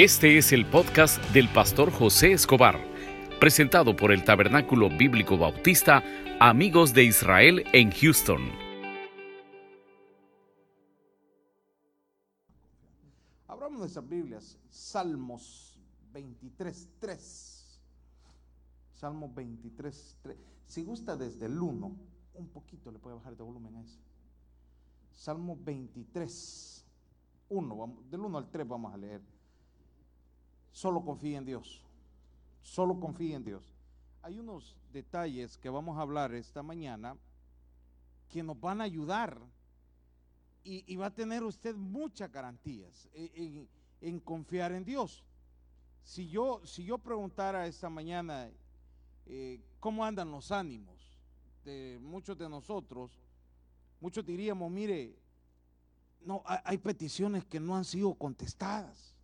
Este 0.00 0.38
es 0.38 0.52
el 0.52 0.64
podcast 0.64 1.20
del 1.32 1.48
pastor 1.52 1.90
José 1.90 2.30
Escobar, 2.30 2.78
presentado 3.40 3.96
por 3.96 4.12
el 4.12 4.22
Tabernáculo 4.22 4.88
Bíblico 4.88 5.36
Bautista 5.36 6.04
Amigos 6.38 6.94
de 6.94 7.02
Israel 7.02 7.64
en 7.72 7.90
Houston. 7.90 8.42
Abramos 13.48 13.80
nuestras 13.80 14.08
Biblias, 14.08 14.56
Salmos 14.70 15.76
23, 16.12 16.90
3. 17.00 17.80
Salmos 18.92 19.34
23, 19.34 20.18
3. 20.22 20.36
Si 20.64 20.84
gusta 20.84 21.16
desde 21.16 21.46
el 21.46 21.60
1, 21.60 21.96
un 22.34 22.48
poquito 22.50 22.92
le 22.92 23.00
puede 23.00 23.16
bajar 23.16 23.36
de 23.36 23.42
volumen 23.42 23.74
a 23.74 23.82
ese. 23.82 23.98
Salmo 25.10 25.58
23, 25.60 26.86
1, 27.48 27.96
del 28.08 28.20
1 28.20 28.38
al 28.38 28.48
3 28.48 28.68
vamos 28.68 28.94
a 28.94 28.96
leer. 28.96 29.37
Solo 30.72 31.04
confía 31.04 31.38
en 31.38 31.44
Dios. 31.44 31.82
Solo 32.62 32.98
confía 32.98 33.36
en 33.36 33.44
Dios. 33.44 33.74
Hay 34.22 34.38
unos 34.38 34.76
detalles 34.92 35.56
que 35.56 35.68
vamos 35.70 35.96
a 35.96 36.02
hablar 36.02 36.34
esta 36.34 36.62
mañana 36.62 37.16
que 38.28 38.42
nos 38.42 38.60
van 38.60 38.80
a 38.80 38.84
ayudar 38.84 39.38
y, 40.64 40.96
va 40.96 41.06
a 41.06 41.14
tener 41.14 41.42
usted 41.44 41.74
muchas 41.74 42.30
garantías 42.30 43.08
en, 43.14 44.20
confiar 44.20 44.72
en 44.72 44.84
Dios. 44.84 45.24
Si 46.02 46.28
yo, 46.28 46.60
si 46.66 46.84
yo 46.84 46.98
preguntara 46.98 47.66
esta 47.66 47.88
mañana 47.88 48.50
eh, 49.24 49.62
cómo 49.80 50.04
andan 50.04 50.30
los 50.30 50.52
ánimos 50.52 51.18
de 51.64 51.98
muchos 52.02 52.36
de 52.36 52.50
nosotros, 52.50 53.18
muchos 53.98 54.26
diríamos, 54.26 54.70
mire, 54.70 55.16
no, 56.20 56.42
hay 56.46 56.76
peticiones 56.76 57.46
que 57.46 57.60
no 57.60 57.74
han 57.74 57.84
sido 57.84 58.14
contestadas. 58.14 59.17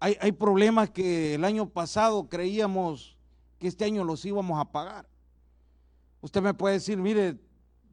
Hay, 0.00 0.32
problemas 0.32 0.90
que 0.90 1.34
el 1.34 1.44
año 1.44 1.68
pasado 1.68 2.28
creíamos 2.28 3.16
que 3.58 3.66
este 3.66 3.84
año 3.84 4.04
los 4.04 4.24
íbamos 4.24 4.60
a 4.60 4.70
pagar. 4.70 5.08
Usted 6.20 6.40
me 6.40 6.54
puede 6.54 6.74
decir, 6.74 6.98
mire, 6.98 7.36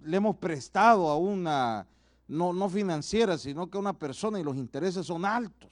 le 0.02 0.18
hemos 0.18 0.36
prestado 0.36 1.10
a 1.10 1.18
una, 1.18 1.88
no, 2.28 2.54
no 2.54 2.70
financiera, 2.70 3.40
sino 3.40 3.70
que 3.70 3.78
a 3.78 3.82
una 3.82 3.98
persona 3.98 4.40
y 4.40 4.44
los 4.44 4.56
intereses 4.56 5.08
son 5.08 5.26
altos. 5.26 5.72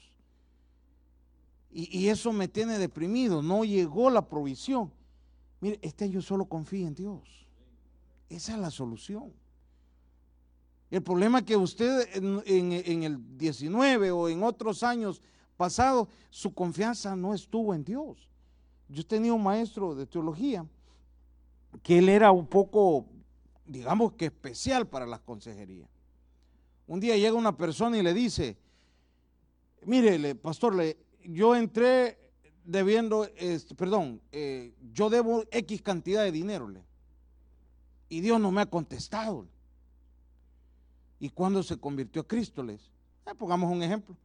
Y, 1.72 2.00
y, 2.00 2.10
eso 2.10 2.34
me 2.34 2.48
tiene 2.48 2.80
deprimido, 2.80 3.44
no 3.44 3.64
llegó 3.64 4.10
la 4.10 4.28
provisión. 4.28 4.92
Mire, 5.62 5.78
este 5.84 6.06
año 6.06 6.22
solo 6.22 6.46
confía 6.46 6.88
en 6.88 6.96
Dios. 6.96 7.48
Esa 8.30 8.54
es 8.54 8.60
la 8.60 8.72
solución. 8.72 9.32
El 10.90 11.02
problema 11.04 11.44
que 11.44 11.56
usted 11.56 12.08
en 12.16 13.04
el 13.04 13.38
19 13.38 14.12
o 14.12 14.30
en 14.30 14.44
otros 14.44 14.84
años 14.84 15.22
pasado, 15.54 16.08
su 16.30 16.54
confianza 16.54 17.16
no 17.16 17.34
estuvo 17.34 17.74
en 17.74 17.84
Dios. 17.84 18.30
Yo 18.90 19.06
tenía 19.06 19.34
un 19.34 19.44
maestro 19.44 19.96
de 19.96 20.06
teología 20.06 20.66
que 21.82 21.98
él 22.00 22.10
era 22.10 22.32
un 22.32 22.46
poco, 22.46 23.08
digamos 23.66 24.14
que 24.14 24.26
especial 24.26 24.88
para 24.88 25.06
las 25.06 25.22
consejerías. 25.22 25.90
Un 26.86 27.00
día 27.00 27.18
llega 27.18 27.34
una 27.34 27.56
persona 27.58 27.98
y 27.98 28.04
le 28.04 28.14
dice, 28.14 28.58
mire, 29.86 30.36
pastor, 30.36 30.76
le, 30.76 30.98
yo 31.24 31.56
entré 31.56 32.18
debiendo, 32.66 33.26
este, 33.36 33.74
perdón, 33.74 34.22
eh, 34.32 34.74
yo 34.94 35.10
debo 35.10 35.44
X 35.50 35.82
cantidad 35.82 36.24
de 36.24 36.32
dinero, 36.32 36.68
le, 36.68 36.84
y 38.10 38.22
Dios 38.22 38.40
no 38.40 38.52
me 38.52 38.62
ha 38.62 38.66
contestado. 38.66 39.48
¿Y 41.20 41.30
cuando 41.30 41.64
se 41.64 41.78
convirtió 41.78 42.22
a 42.22 42.28
Cristo? 42.28 42.62
Les, 42.62 42.92
eh, 43.26 43.34
pongamos 43.36 43.72
un 43.72 43.82
ejemplo 43.82 44.16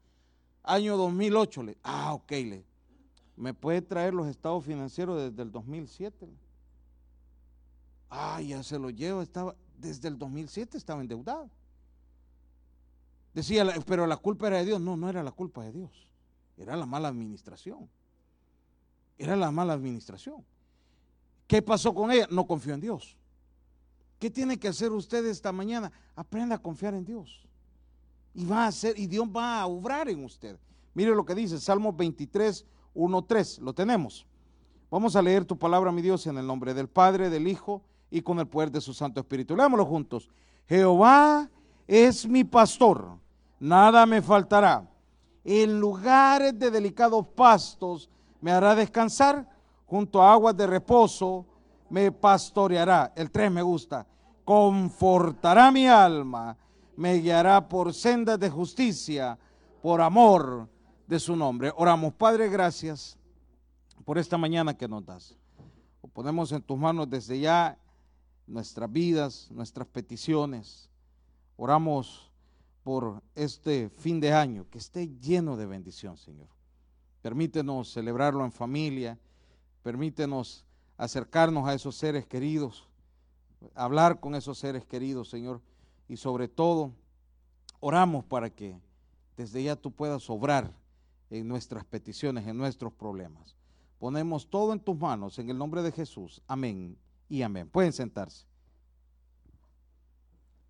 año 0.63 0.97
2008. 0.97 1.63
Le, 1.63 1.79
ah, 1.83 2.15
ok, 2.15 2.31
le, 2.31 2.65
¿me 3.37 3.55
puede 3.55 3.83
traer 3.83 4.15
los 4.15 4.29
estados 4.29 4.65
financieros 4.65 5.21
desde 5.21 5.43
el 5.43 5.51
2007? 5.51 6.29
Ah, 8.11 8.41
ya 8.41 8.63
se 8.63 8.79
lo 8.79 8.91
llevo, 8.91 9.23
estaba, 9.23 9.55
desde 9.77 10.09
el 10.09 10.19
2007 10.19 10.77
estaba 10.77 11.01
endeudado. 11.01 11.51
Decía, 13.35 13.65
pero 13.87 14.07
la 14.07 14.17
culpa 14.17 14.49
era 14.49 14.59
de 14.59 14.65
Dios. 14.65 14.81
No, 14.81 14.97
no 14.97 15.09
era 15.09 15.23
la 15.23 15.33
culpa 15.33 15.63
de 15.63 15.73
Dios. 15.73 16.09
Era 16.57 16.77
la 16.77 16.87
mala 16.87 17.09
administración. 17.09 17.89
Era 19.17 19.37
la 19.37 19.51
mala 19.51 19.75
administración. 19.75 20.45
¿Qué 21.47 21.63
pasó 21.63 21.95
con 21.95 22.11
ella? 22.11 22.27
No 22.31 22.47
confió 22.47 22.75
en 22.75 22.81
Dios. 22.81 23.17
¿Qué 24.19 24.31
tiene 24.31 24.59
que 24.59 24.69
hacer 24.69 24.91
usted 24.91 25.25
esta 25.27 25.53
mañana? 25.53 25.93
Aprenda 26.17 26.57
a 26.57 26.59
confiar 26.59 26.95
en 26.95 27.05
Dios 27.05 27.48
y 28.39 28.45
va 28.45 28.67
a 28.67 28.69
hacer, 28.69 28.97
y 28.97 29.09
Dios 29.09 29.27
va 29.27 29.61
a 29.61 29.67
obrar 29.67 30.09
en 30.09 30.23
usted. 30.23 30.57
Mire 30.95 31.13
lo 31.13 31.25
que 31.25 31.35
dice 31.35 31.59
Salmo 31.59 31.93
23, 31.93 32.65
1, 32.95 33.23
3, 33.25 33.59
lo 33.59 33.73
tenemos. 33.73 34.29
Vamos 34.89 35.17
a 35.17 35.23
leer 35.23 35.45
tu 35.45 35.59
palabra, 35.59 35.91
mi 35.91 36.03
Dios, 36.03 36.25
en 36.29 36.39
el 36.39 36.47
nombre 36.47 36.73
del 36.73 36.89
Padre, 36.89 37.31
del 37.31 37.49
Hijo 37.49 37.83
y 38.13 38.23
con 38.23 38.39
el 38.39 38.47
poder 38.47 38.71
de 38.71 38.81
su 38.81 38.95
Santo 38.95 39.19
Espíritu. 39.19 39.57
Leámoslo 39.57 39.85
juntos. 39.85 40.31
Jehová 40.69 41.51
es 41.89 42.29
mi 42.29 42.45
pastor, 42.45 43.19
nada 43.59 44.07
me 44.07 44.23
faltará. 44.23 44.89
En 45.43 45.81
lugares 45.81 46.57
de 46.57 46.71
delicados 46.71 47.27
pastos 47.35 48.09
me 48.41 48.53
hará 48.53 48.77
descansar, 48.77 49.49
junto 49.85 50.23
a 50.23 50.33
aguas 50.33 50.57
de 50.57 50.69
reposo 50.69 51.45
me 51.91 52.13
pastoreará. 52.13 53.13
El 53.17 53.33
3 53.33 53.51
me 53.51 53.63
gusta. 53.63 54.07
Confortará 54.45 55.73
mi 55.73 55.89
alma 55.89 56.57
me 56.99 57.15
guiará 57.21 57.69
por 57.69 57.95
sendas 57.95 58.41
de 58.41 58.51
justicia, 58.51 59.39
por 59.81 60.01
amor 60.01 60.69
de 61.07 61.21
su 61.21 61.37
nombre. 61.37 61.73
Oramos, 61.77 62.13
Padre, 62.15 62.49
gracias 62.49 63.17
por 64.05 64.19
esta 64.19 64.37
mañana 64.37 64.77
que 64.77 64.89
nos 64.89 65.07
das. 65.07 65.37
ponemos 66.13 66.51
en 66.51 66.61
tus 66.61 66.77
manos 66.77 67.09
desde 67.09 67.39
ya 67.39 67.79
nuestras 68.49 68.91
vidas, 68.91 69.49
nuestras 69.53 69.87
peticiones. 69.87 70.91
Oramos 71.57 72.33
por 72.83 73.23
este 73.37 73.91
fin 73.91 74.19
de 74.19 74.33
año, 74.33 74.67
que 74.69 74.79
esté 74.79 75.07
lleno 75.21 75.57
de 75.57 75.67
bendición, 75.67 76.17
Señor. 76.17 76.49
Permítenos 77.23 77.93
celebrarlo 77.93 78.45
en 78.45 78.51
familia, 78.51 79.17
permítenos 79.85 80.67
acercarnos 80.97 81.69
a 81.69 81.75
esos 81.75 81.95
seres 81.95 82.27
queridos, 82.27 82.89
hablar 83.77 84.19
con 84.19 84.35
esos 84.35 84.59
seres 84.59 84.85
queridos, 84.85 85.31
Señor 85.31 85.63
y 86.09 86.17
sobre 86.17 86.49
todo 86.49 86.93
oramos 87.81 88.25
para 88.25 88.51
que 88.51 88.81
desde 89.37 89.63
ya 89.63 89.77
tú 89.77 89.93
puedas 89.93 90.29
obrar 90.31 90.73
en 91.31 91.47
nuestras 91.47 91.85
peticiones, 91.85 92.47
en 92.47 92.57
nuestros 92.57 92.93
problemas. 92.93 93.55
Ponemos 93.99 94.49
todo 94.49 94.73
en 94.73 94.81
tus 94.81 94.97
manos 94.97 95.39
en 95.39 95.51
el 95.51 95.59
nombre 95.59 95.83
de 95.83 95.93
Jesús. 95.93 96.43
Amén 96.47 96.97
y 97.29 97.43
amén. 97.43 97.69
Pueden 97.69 97.93
sentarse. 97.93 98.47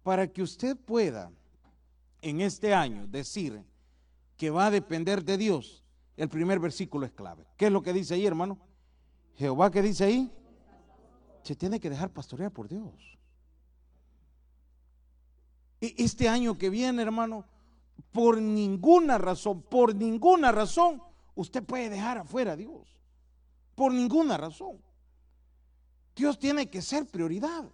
Para 0.02 0.26
que 0.26 0.42
usted 0.42 0.76
pueda 0.76 1.30
en 2.22 2.40
este 2.40 2.74
año 2.74 3.06
decir 3.06 3.62
que 4.36 4.50
va 4.50 4.66
a 4.66 4.70
depender 4.70 5.24
de 5.24 5.36
Dios, 5.36 5.84
el 6.16 6.28
primer 6.28 6.58
versículo 6.58 7.06
es 7.06 7.12
clave. 7.12 7.46
¿Qué 7.56 7.66
es 7.66 7.72
lo 7.72 7.82
que 7.82 7.92
dice 7.92 8.14
ahí, 8.14 8.26
hermano? 8.26 8.58
Jehová, 9.36 9.70
¿qué 9.70 9.82
dice 9.82 10.04
ahí? 10.04 10.32
Se 11.42 11.54
tiene 11.54 11.78
que 11.78 11.90
dejar 11.90 12.10
pastorear 12.10 12.50
por 12.50 12.68
Dios. 12.68 13.17
Este 15.80 16.28
año 16.28 16.58
que 16.58 16.70
viene, 16.70 17.02
hermano, 17.02 17.44
por 18.12 18.40
ninguna 18.40 19.18
razón, 19.18 19.62
por 19.62 19.94
ninguna 19.94 20.50
razón, 20.50 21.02
usted 21.34 21.62
puede 21.62 21.88
dejar 21.88 22.18
afuera 22.18 22.52
a 22.52 22.56
Dios. 22.56 22.98
Por 23.74 23.92
ninguna 23.92 24.36
razón. 24.36 24.82
Dios 26.16 26.38
tiene 26.38 26.68
que 26.68 26.82
ser 26.82 27.06
prioridad. 27.06 27.70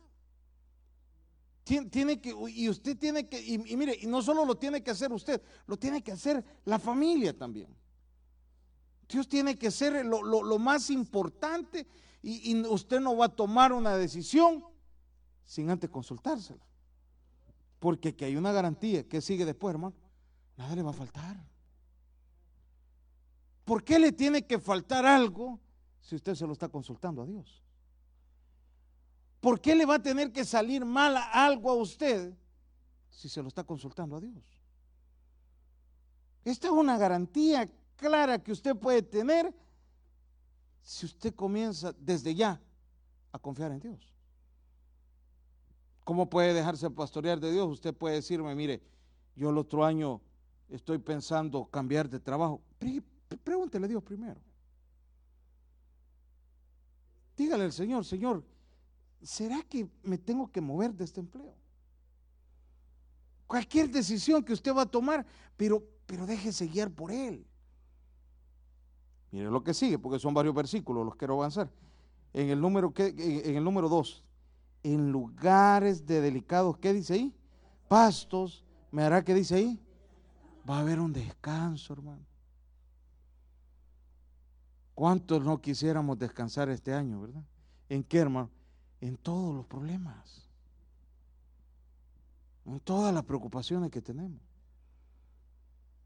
Tiene, 1.65 2.21
que, 2.21 2.35
y 2.51 2.69
usted 2.69 2.99
tiene 2.99 3.27
que, 3.27 3.41
y, 3.41 3.57
mire, 3.59 3.97
y 3.99 4.07
no 4.07 4.21
solo 4.21 4.45
lo 4.45 4.55
tiene 4.57 4.83
que 4.83 4.91
hacer 4.91 5.11
usted, 5.11 5.41
lo 5.67 5.79
tiene 5.79 6.03
que 6.03 6.13
hacer 6.13 6.45
la 6.67 6.79
familia 6.79 7.37
también. 7.37 7.75
Dios 9.09 9.27
tiene 9.29 9.57
que 9.57 9.71
ser 9.71 10.05
lo, 10.05 10.59
más 10.59 10.91
importante 10.91 11.87
y 12.23 12.61
usted 12.67 13.01
no 13.01 13.17
va 13.17 13.27
a 13.27 13.35
tomar 13.35 13.73
una 13.73 13.97
decisión 13.97 14.63
sin 15.43 15.71
antes 15.71 15.89
consultársela. 15.89 16.63
Porque 17.85 18.17
que 18.17 18.25
hay 18.25 18.35
una 18.35 18.51
garantía. 18.51 19.07
que 19.07 19.21
sigue 19.21 19.45
después, 19.45 19.75
hermano? 19.75 19.95
Nada 20.57 20.75
le 20.75 20.81
va 20.81 20.89
a 20.89 20.95
faltar. 20.95 21.37
¿Por 23.63 23.85
qué 23.85 23.99
le 23.99 24.11
tiene 24.11 24.47
que 24.47 24.59
faltar 24.59 25.05
algo 25.05 25.61
si 26.01 26.15
usted 26.15 26.35
se 26.35 26.47
lo 26.47 26.55
está 26.55 26.71
consultando 26.71 27.21
a 27.21 27.27
Dios? 27.27 27.63
¿Por 29.39 29.61
qué 29.61 29.75
le 29.75 29.85
va 29.85 29.97
a 29.97 30.03
tener 30.03 30.33
que 30.33 30.47
salir 30.47 30.83
mal 30.83 31.15
algo 31.31 31.69
a 31.69 31.75
usted 31.75 32.33
si 33.11 33.29
se 33.29 33.43
lo 33.43 33.49
está 33.49 33.65
consultando 33.65 34.17
a 34.17 34.21
Dios? 34.23 34.43
Esta 36.43 36.69
es 36.69 36.73
una 36.73 36.97
garantía 36.97 37.71
clara 37.97 38.43
que 38.43 38.53
usted 38.53 38.75
puede 38.75 39.03
tener 39.03 39.55
si 40.81 41.05
usted 41.05 41.35
comienza 41.35 41.93
desde 41.99 42.35
ya 42.35 42.59
a 43.31 43.39
confiar 43.39 43.73
en 43.73 43.81
Dios. 43.81 44.14
¿Cómo 46.05 46.29
puede 46.29 46.53
dejarse 46.53 46.91
pastorear 46.91 47.41
de 47.41 47.51
Dios? 47.51 47.67
Usted 47.67 47.95
puede 47.95 48.17
decirme, 48.17 48.55
mire, 48.55 48.83
yo 49.35 49.51
el 49.51 49.59
otro 49.59 49.85
año 49.85 50.21
estoy 50.69 50.99
pensando 50.99 51.65
cambiar 51.67 52.09
de 52.09 52.21
trabajo. 52.21 52.61
Pregúntele 53.43 53.87
a 53.87 53.89
Dios 53.89 54.03
primero. 54.03 54.41
Dígale 57.37 57.65
al 57.65 57.73
Señor, 57.73 58.05
Señor, 58.05 58.45
¿será 59.23 59.63
que 59.63 59.89
me 60.03 60.19
tengo 60.19 60.51
que 60.53 60.61
mover 60.61 60.95
de 60.95 61.05
este 61.05 61.21
empleo? 61.21 61.55
Cualquier 63.47 63.91
decisión 63.91 64.45
que 64.45 64.53
usted 64.53 64.75
va 64.75 64.83
a 64.83 64.87
tomar, 64.87 65.27
pero, 65.57 65.83
pero 66.07 66.27
déjese 66.27 66.67
guiar 66.67 66.91
por 66.91 67.11
Él. 67.11 67.47
Mire 69.31 69.51
lo 69.51 69.65
que 69.65 69.75
sigue, 69.75 69.99
porque 69.99 70.19
son 70.19 70.33
varios 70.33 70.55
versículos, 70.55 71.05
los 71.05 71.17
quiero 71.17 71.35
avanzar. 71.35 71.71
En 72.33 72.51
el 72.51 72.61
número, 72.61 72.93
en 72.97 73.57
el 73.57 73.65
número 73.65 73.89
2, 73.89 74.24
en 74.85 75.11
lugares 75.11 76.07
de 76.07 76.21
delicados, 76.21 76.77
¿qué 76.77 76.93
dice 76.93 77.15
ahí? 77.15 77.35
Pastos, 77.89 78.65
¿me 78.93 79.03
hará 79.03 79.25
qué 79.25 79.35
dice 79.35 79.57
ahí? 79.57 79.81
Va 80.69 80.77
a 80.77 80.81
haber 80.81 81.01
un 81.01 81.13
descanso, 81.13 81.95
hermano. 81.95 82.25
¿Cuántos 84.95 85.43
no 85.43 85.61
quisiéramos 85.61 86.19
descansar 86.19 86.69
este 86.69 86.93
año, 86.93 87.21
verdad? 87.21 87.43
¿En 87.89 88.05
qué, 88.05 88.19
hermano? 88.19 88.51
En 89.01 89.17
todos 89.17 89.55
los 89.55 89.67
problemas. 89.67 90.49
En 92.67 92.79
todas 92.81 93.13
las 93.13 93.25
preocupaciones 93.25 93.91
que 93.91 94.03
tenemos. 94.03 94.41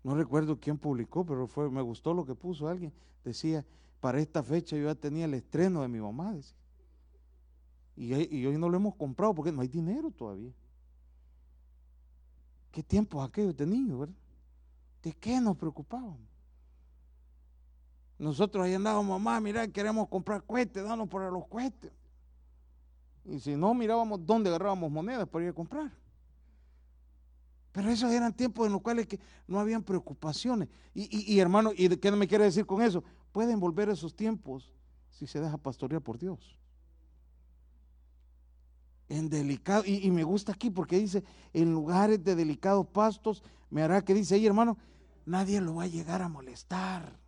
No 0.05 0.15
recuerdo 0.15 0.59
quién 0.59 0.79
publicó, 0.79 1.27
pero 1.27 1.49
fue, 1.49 1.69
me 1.69 1.83
gustó 1.83 2.15
lo 2.15 2.25
que 2.25 2.35
puso 2.35 2.69
alguien. 2.69 2.93
Decía, 3.25 3.67
para 4.01 4.21
esta 4.21 4.43
fecha 4.43 4.77
yo 4.77 4.87
ya 4.87 4.95
tenía 4.95 5.25
el 5.25 5.35
estreno 5.35 5.83
de 5.83 5.89
mi 5.89 6.01
mamá. 6.01 6.37
Y, 7.99 8.15
y, 8.37 8.47
hoy 8.47 8.57
no 8.57 8.69
lo 8.69 8.77
hemos 8.77 8.95
comprado 8.95 9.35
porque 9.35 9.51
no 9.51 9.61
hay 9.61 9.67
dinero 9.67 10.13
todavía. 10.13 10.53
¿Qué 12.71 12.81
tiempos 12.81 13.29
aquellos 13.29 13.57
de 13.57 13.67
niños? 13.67 14.09
¿De 15.03 15.13
qué 15.15 15.41
nos 15.41 15.57
preocupábamos? 15.57 16.21
Nosotros 18.17 18.65
ahí 18.65 18.75
andábamos, 18.75 19.21
mamá, 19.21 19.41
mira, 19.41 19.67
queremos 19.67 20.09
comprar 20.09 20.45
cohetes, 20.45 20.85
danos 20.85 21.09
para 21.09 21.29
los 21.29 21.49
cohetes. 21.49 21.91
Y 23.25 23.41
si 23.41 23.57
no, 23.57 23.75
mirábamos 23.75 24.25
dónde 24.25 24.49
agarrábamos 24.49 24.93
monedas 24.93 25.29
para 25.29 25.47
ir 25.47 25.51
a 25.51 25.55
comprar. 25.55 25.91
Pero 27.73 27.91
esos 27.91 28.13
eran 28.13 28.33
tiempos 28.33 28.65
en 28.67 28.75
los 28.75 28.81
cuales 28.81 29.09
que 29.09 29.19
no 29.49 29.59
habían 29.59 29.83
preocupaciones. 29.83 30.69
Y, 30.95 31.35
y, 31.35 31.41
hermano, 31.41 31.73
¿y 31.77 31.89
qué 31.97 32.13
me 32.13 32.29
quiere 32.29 32.45
decir 32.45 32.65
con 32.65 32.81
eso? 32.81 33.03
Pueden 33.33 33.59
volver 33.59 33.89
esos 33.89 34.15
tiempos 34.15 34.73
si 35.11 35.27
se 35.27 35.41
deja 35.41 35.59
pastorear 35.59 36.01
por 36.01 36.17
Dios. 36.17 36.57
En 39.09 39.31
delicado, 39.31 39.85
y, 39.87 40.11
me 40.11 40.23
gusta 40.23 40.53
aquí 40.53 40.69
porque 40.71 40.99
dice, 40.99 41.25
en 41.55 41.73
lugares 41.73 42.23
de 42.23 42.35
delicados 42.35 42.87
pastos, 42.87 43.43
me 43.71 43.83
hará 43.83 44.05
que 44.05 44.13
dice 44.13 44.35
ahí, 44.35 44.47
hermano, 44.47 44.77
nadie 45.25 45.61
lo 45.61 45.77
va 45.77 45.85
a 45.85 45.89
llegar 45.89 46.21
a 46.21 46.29
molestar. 46.29 47.19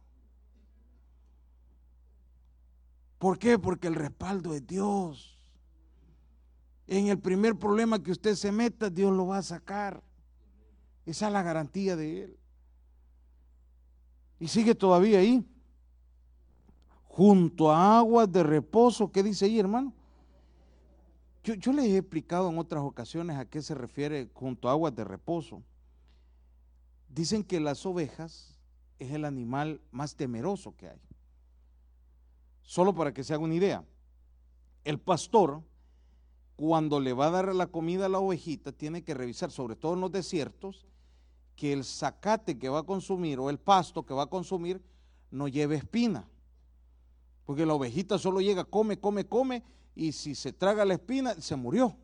¿Por 3.19 3.39
qué? 3.39 3.59
Porque 3.59 3.89
el 3.89 3.95
respaldo 3.95 4.55
es 4.55 4.67
Dios. 4.67 5.39
En 6.87 7.09
el 7.09 7.19
primer 7.19 7.57
problema 7.57 8.03
que 8.03 8.11
usted 8.11 8.35
se 8.35 8.51
meta, 8.51 8.91
Dios 8.91 9.15
lo 9.15 9.29
va 9.29 9.39
a 9.39 9.43
sacar. 9.43 10.03
Esa 11.07 11.27
es 11.29 11.33
la 11.33 11.43
garantía 11.43 11.97
de 11.97 12.25
Él. 12.25 12.39
Y 14.39 14.49
sigue 14.49 14.75
todavía 14.75 15.19
ahí. 15.19 15.47
Junto 17.05 17.71
a 17.71 17.99
aguas 17.99 18.31
de 18.33 18.43
reposo. 18.43 19.13
¿Qué 19.13 19.23
dice 19.23 19.45
ahí, 19.45 19.59
hermano? 19.59 19.95
Yo, 21.43 21.73
les 21.73 21.87
he 21.87 21.97
explicado 21.97 22.51
en 22.51 22.59
otras 22.59 22.83
ocasiones 22.83 23.37
a 23.37 23.47
qué 23.47 23.63
se 23.63 23.75
refiere 23.75 24.29
junto 24.35 24.69
a 24.69 24.73
aguas 24.73 24.95
de 24.95 25.05
reposo. 25.05 25.63
Dicen 27.09 27.43
que 27.45 27.61
las 27.61 27.87
ovejas 27.87 28.59
es 28.99 29.13
el 29.13 29.25
animal 29.25 29.81
más 29.91 30.15
temeroso 30.15 30.77
que 30.77 30.91
hay. 30.91 31.01
Solo 32.63 32.95
para 32.95 33.15
que 33.15 33.25
se 33.25 33.33
haga 33.33 33.43
una 33.43 33.55
idea, 33.55 33.85
el 34.85 35.01
pastor, 35.01 35.63
cuando 36.57 37.01
le 37.01 37.15
va 37.15 37.29
a 37.29 37.31
dar 37.31 37.55
la 37.55 37.67
comida 37.69 38.07
a 38.07 38.11
la 38.11 38.19
ovejita, 38.19 38.71
tiene 38.71 39.03
que 39.03 39.15
revisar, 39.15 39.51
sobre 39.51 39.77
todo 39.77 39.95
en 39.95 40.01
los 40.01 40.13
desiertos, 40.13 40.87
que 41.57 41.73
el 41.73 41.85
zacate 41.85 42.59
que 42.59 42.69
va 42.69 42.81
a 42.81 42.85
consumir 42.85 43.39
o 43.39 43.51
el 43.51 43.59
pasto 43.59 44.05
que 44.05 44.15
va 44.15 44.25
a 44.25 44.31
consumir 44.31 44.83
no 45.31 45.49
lleve 45.49 45.77
espina. 45.77 46.29
Porque 47.47 47.67
la 47.67 47.75
ovejita 47.75 48.19
solo 48.19 48.41
llega, 48.41 48.65
come, 48.65 48.99
come, 49.01 49.27
come, 49.27 49.65
y 50.01 50.13
si 50.13 50.35
se 50.35 50.51
traga 50.51 50.87
la 50.87 50.95
espina, 50.95 51.35
se 51.43 51.55
murió. 51.57 51.95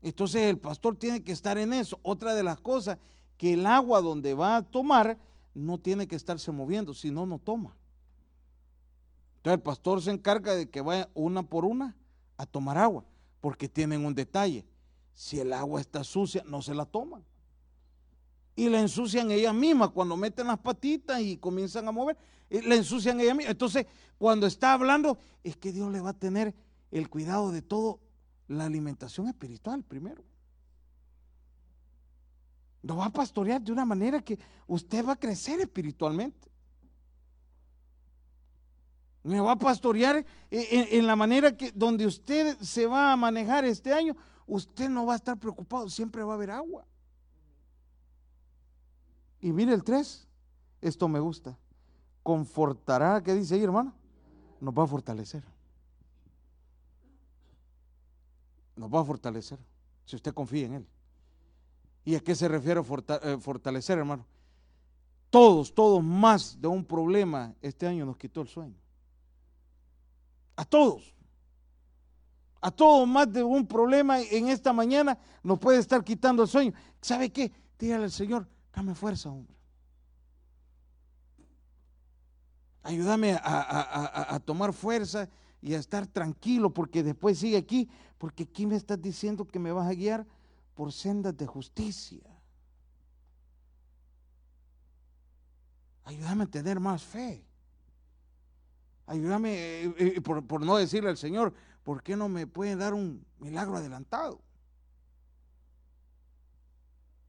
Entonces 0.00 0.40
el 0.44 0.56
pastor 0.56 0.96
tiene 0.96 1.22
que 1.22 1.32
estar 1.32 1.58
en 1.58 1.74
eso. 1.74 2.00
Otra 2.02 2.34
de 2.34 2.42
las 2.42 2.58
cosas, 2.58 2.96
que 3.36 3.52
el 3.52 3.66
agua 3.66 4.00
donde 4.00 4.32
va 4.32 4.56
a 4.56 4.62
tomar 4.62 5.18
no 5.52 5.76
tiene 5.76 6.08
que 6.08 6.16
estarse 6.16 6.50
moviendo, 6.50 6.94
si 6.94 7.10
no, 7.10 7.26
no 7.26 7.38
toma. 7.38 7.76
Entonces 9.36 9.58
el 9.58 9.62
pastor 9.62 10.00
se 10.00 10.10
encarga 10.10 10.54
de 10.54 10.70
que 10.70 10.80
vaya 10.80 11.10
una 11.12 11.42
por 11.42 11.66
una 11.66 11.94
a 12.38 12.46
tomar 12.46 12.78
agua, 12.78 13.04
porque 13.42 13.68
tienen 13.68 14.06
un 14.06 14.14
detalle. 14.14 14.64
Si 15.12 15.38
el 15.38 15.52
agua 15.52 15.82
está 15.82 16.02
sucia, 16.02 16.42
no 16.46 16.62
se 16.62 16.74
la 16.74 16.86
toman. 16.86 17.22
Y 18.56 18.70
la 18.70 18.80
ensucian 18.80 19.30
ellas 19.30 19.52
mismas 19.52 19.90
cuando 19.90 20.16
meten 20.16 20.46
las 20.46 20.58
patitas 20.60 21.20
y 21.20 21.36
comienzan 21.36 21.86
a 21.88 21.92
mover. 21.92 22.16
Eh, 22.50 22.62
la 22.62 22.74
ensucian 22.74 23.20
ellas 23.20 23.36
mismas. 23.36 23.52
Entonces, 23.52 23.86
cuando 24.18 24.46
está 24.46 24.72
hablando, 24.72 25.18
es 25.42 25.56
que 25.56 25.72
Dios 25.72 25.90
le 25.92 26.00
va 26.00 26.10
a 26.10 26.18
tener 26.18 26.54
el 26.90 27.08
cuidado 27.08 27.50
de 27.50 27.62
todo, 27.62 28.00
la 28.48 28.66
alimentación 28.66 29.28
espiritual 29.28 29.82
primero. 29.82 30.22
Lo 32.82 32.96
va 32.96 33.06
a 33.06 33.12
pastorear 33.12 33.62
de 33.62 33.72
una 33.72 33.84
manera 33.84 34.20
que 34.20 34.38
usted 34.66 35.04
va 35.04 35.12
a 35.12 35.16
crecer 35.16 35.60
espiritualmente 35.60 36.54
me 39.24 39.40
va 39.40 39.52
a 39.52 39.58
pastorear 39.58 40.24
en, 40.50 41.06
la 41.06 41.16
manera 41.16 41.56
que 41.56 41.72
donde 41.72 42.06
usted 42.06 42.58
se 42.58 42.86
va 42.86 43.12
a 43.12 43.16
manejar 43.16 43.64
este 43.64 43.92
año, 43.92 44.14
usted 44.46 44.88
no 44.88 45.06
va 45.06 45.14
a 45.14 45.16
estar 45.16 45.38
preocupado, 45.38 45.88
siempre 45.88 46.22
va 46.22 46.32
a 46.32 46.36
haber 46.36 46.50
agua. 46.50 46.86
Y 49.40 49.50
mire 49.50 49.72
el 49.72 49.82
3, 49.82 50.28
esto 50.82 51.08
me 51.08 51.20
gusta. 51.20 51.58
Confortará, 52.24 53.22
¿qué 53.22 53.34
dice 53.34 53.54
ahí, 53.54 53.62
hermano? 53.62 53.92
Nos 54.58 54.72
va 54.72 54.84
a 54.84 54.86
fortalecer. 54.86 55.44
Nos 58.74 58.92
va 58.92 59.00
a 59.00 59.04
fortalecer, 59.04 59.58
si 60.06 60.16
usted 60.16 60.32
confía 60.32 60.64
en 60.64 60.72
Él. 60.72 60.86
¿Y 62.02 62.14
a 62.14 62.20
qué 62.20 62.34
se 62.34 62.48
refiere 62.48 62.80
eh, 62.80 63.38
fortalecer, 63.38 63.98
hermano? 63.98 64.24
Todos, 65.28 65.74
todos 65.74 66.02
más 66.02 66.58
de 66.58 66.66
un 66.66 66.82
problema 66.82 67.54
este 67.60 67.86
año 67.86 68.06
nos 68.06 68.16
quitó 68.16 68.40
el 68.40 68.48
sueño. 68.48 68.76
A 70.56 70.64
todos. 70.64 71.14
A 72.62 72.70
todos 72.70 73.06
más 73.06 73.30
de 73.30 73.42
un 73.42 73.66
problema 73.66 74.22
en 74.22 74.48
esta 74.48 74.72
mañana 74.72 75.18
nos 75.42 75.58
puede 75.58 75.78
estar 75.78 76.02
quitando 76.02 76.42
el 76.42 76.48
sueño. 76.48 76.72
¿Sabe 77.02 77.30
qué? 77.30 77.52
Dígale 77.78 78.04
al 78.04 78.10
Señor, 78.10 78.48
dame 78.74 78.94
fuerza, 78.94 79.28
hombre. 79.28 79.54
Ayúdame 82.84 83.38
a, 83.42 84.38
tomar 84.44 84.74
fuerza 84.74 85.30
y 85.62 85.72
a 85.72 85.78
estar 85.78 86.06
tranquilo, 86.06 86.74
porque 86.74 87.02
después 87.02 87.38
sigue 87.38 87.56
aquí, 87.56 87.88
porque 88.18 88.42
aquí 88.42 88.66
me 88.66 88.76
estás 88.76 89.00
diciendo 89.00 89.48
que 89.48 89.58
me 89.58 89.72
vas 89.72 89.88
a 89.88 89.94
guiar 89.94 90.26
por 90.74 90.92
sendas 90.92 91.34
de 91.34 91.46
justicia. 91.46 92.20
Ayúdame 96.04 96.44
a 96.44 96.46
tener 96.46 96.78
más 96.78 97.02
fe. 97.02 97.42
Ayúdame, 99.06 99.54
eh, 99.54 99.94
eh, 99.96 100.20
por, 100.20 100.60
no 100.60 100.76
decirle 100.76 101.08
al 101.08 101.16
Señor, 101.16 101.54
¿por 101.84 102.02
qué 102.02 102.16
no 102.16 102.28
me 102.28 102.46
pueden 102.46 102.80
dar 102.80 102.92
un 102.92 103.24
milagro 103.38 103.76
adelantado? 103.76 104.42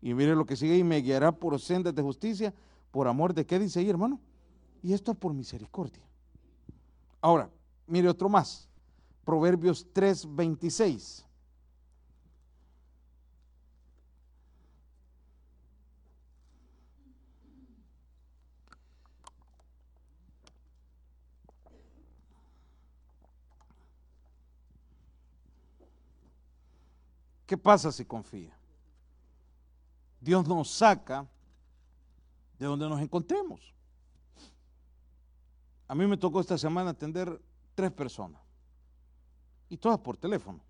Y 0.02 0.14
mire 0.14 0.36
lo 0.36 0.46
que 0.46 0.58
sigue 0.58 0.78
y 0.78 0.84
me 0.84 0.98
guiará 0.98 1.32
por 1.32 1.58
sendas 1.62 1.96
de 1.96 2.02
justicia, 2.02 2.54
por 2.92 3.08
amor 3.08 3.34
de 3.34 3.46
qué 3.46 3.58
dice 3.58 3.80
ahí, 3.80 3.90
hermano. 3.90 4.20
Y 4.82 4.94
esto 4.94 5.12
es 5.12 5.18
por 5.18 5.34
misericordia. 5.34 6.04
Ahora, 7.22 7.50
mire 7.88 8.08
otro 8.08 8.30
más. 8.30 8.70
Proverbios 9.24 9.88
3:26. 9.94 11.26
¿Qué 27.46 27.58
pasa 27.58 27.92
si 27.92 28.06
confía? 28.06 28.58
Dios 30.20 30.48
nos 30.48 30.70
saca 30.72 31.28
de 32.58 32.66
donde 32.66 32.90
nos 32.90 33.00
encontremos. 33.00 33.74
A 35.88 35.96
mí 35.96 36.08
me 36.08 36.18
tocó 36.18 36.40
esta 36.40 36.58
semana 36.58 36.92
atender 36.92 37.42
tres 37.76 37.92
personas, 37.92 38.42
y 39.70 39.78
todas 39.78 40.00
por 40.00 40.18
teléfono. 40.18 40.62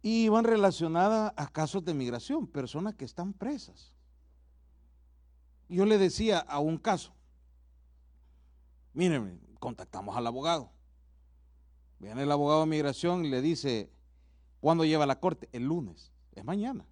Y 0.00 0.28
van 0.28 0.44
relacionadas 0.44 1.32
a 1.36 1.48
casos 1.48 1.84
de 1.84 1.92
migración, 1.92 2.46
personas 2.46 2.94
que 2.94 3.04
están 3.04 3.32
presas. 3.32 3.92
Yo 5.68 5.84
le 5.84 5.98
decía 5.98 6.38
a 6.38 6.60
un 6.60 6.78
caso, 6.78 7.12
miren, 8.94 9.40
contactamos 9.58 10.16
al 10.16 10.26
abogado. 10.26 10.70
Viene 11.98 12.22
el 12.22 12.30
abogado 12.30 12.60
de 12.60 12.66
migración 12.66 13.24
y 13.24 13.28
le 13.28 13.42
dice, 13.42 13.90
¿cuándo 14.60 14.84
lleva 14.84 15.04
la 15.04 15.18
corte? 15.18 15.48
El 15.52 15.64
lunes, 15.64 16.12
es 16.32 16.44
mañana. 16.44 16.86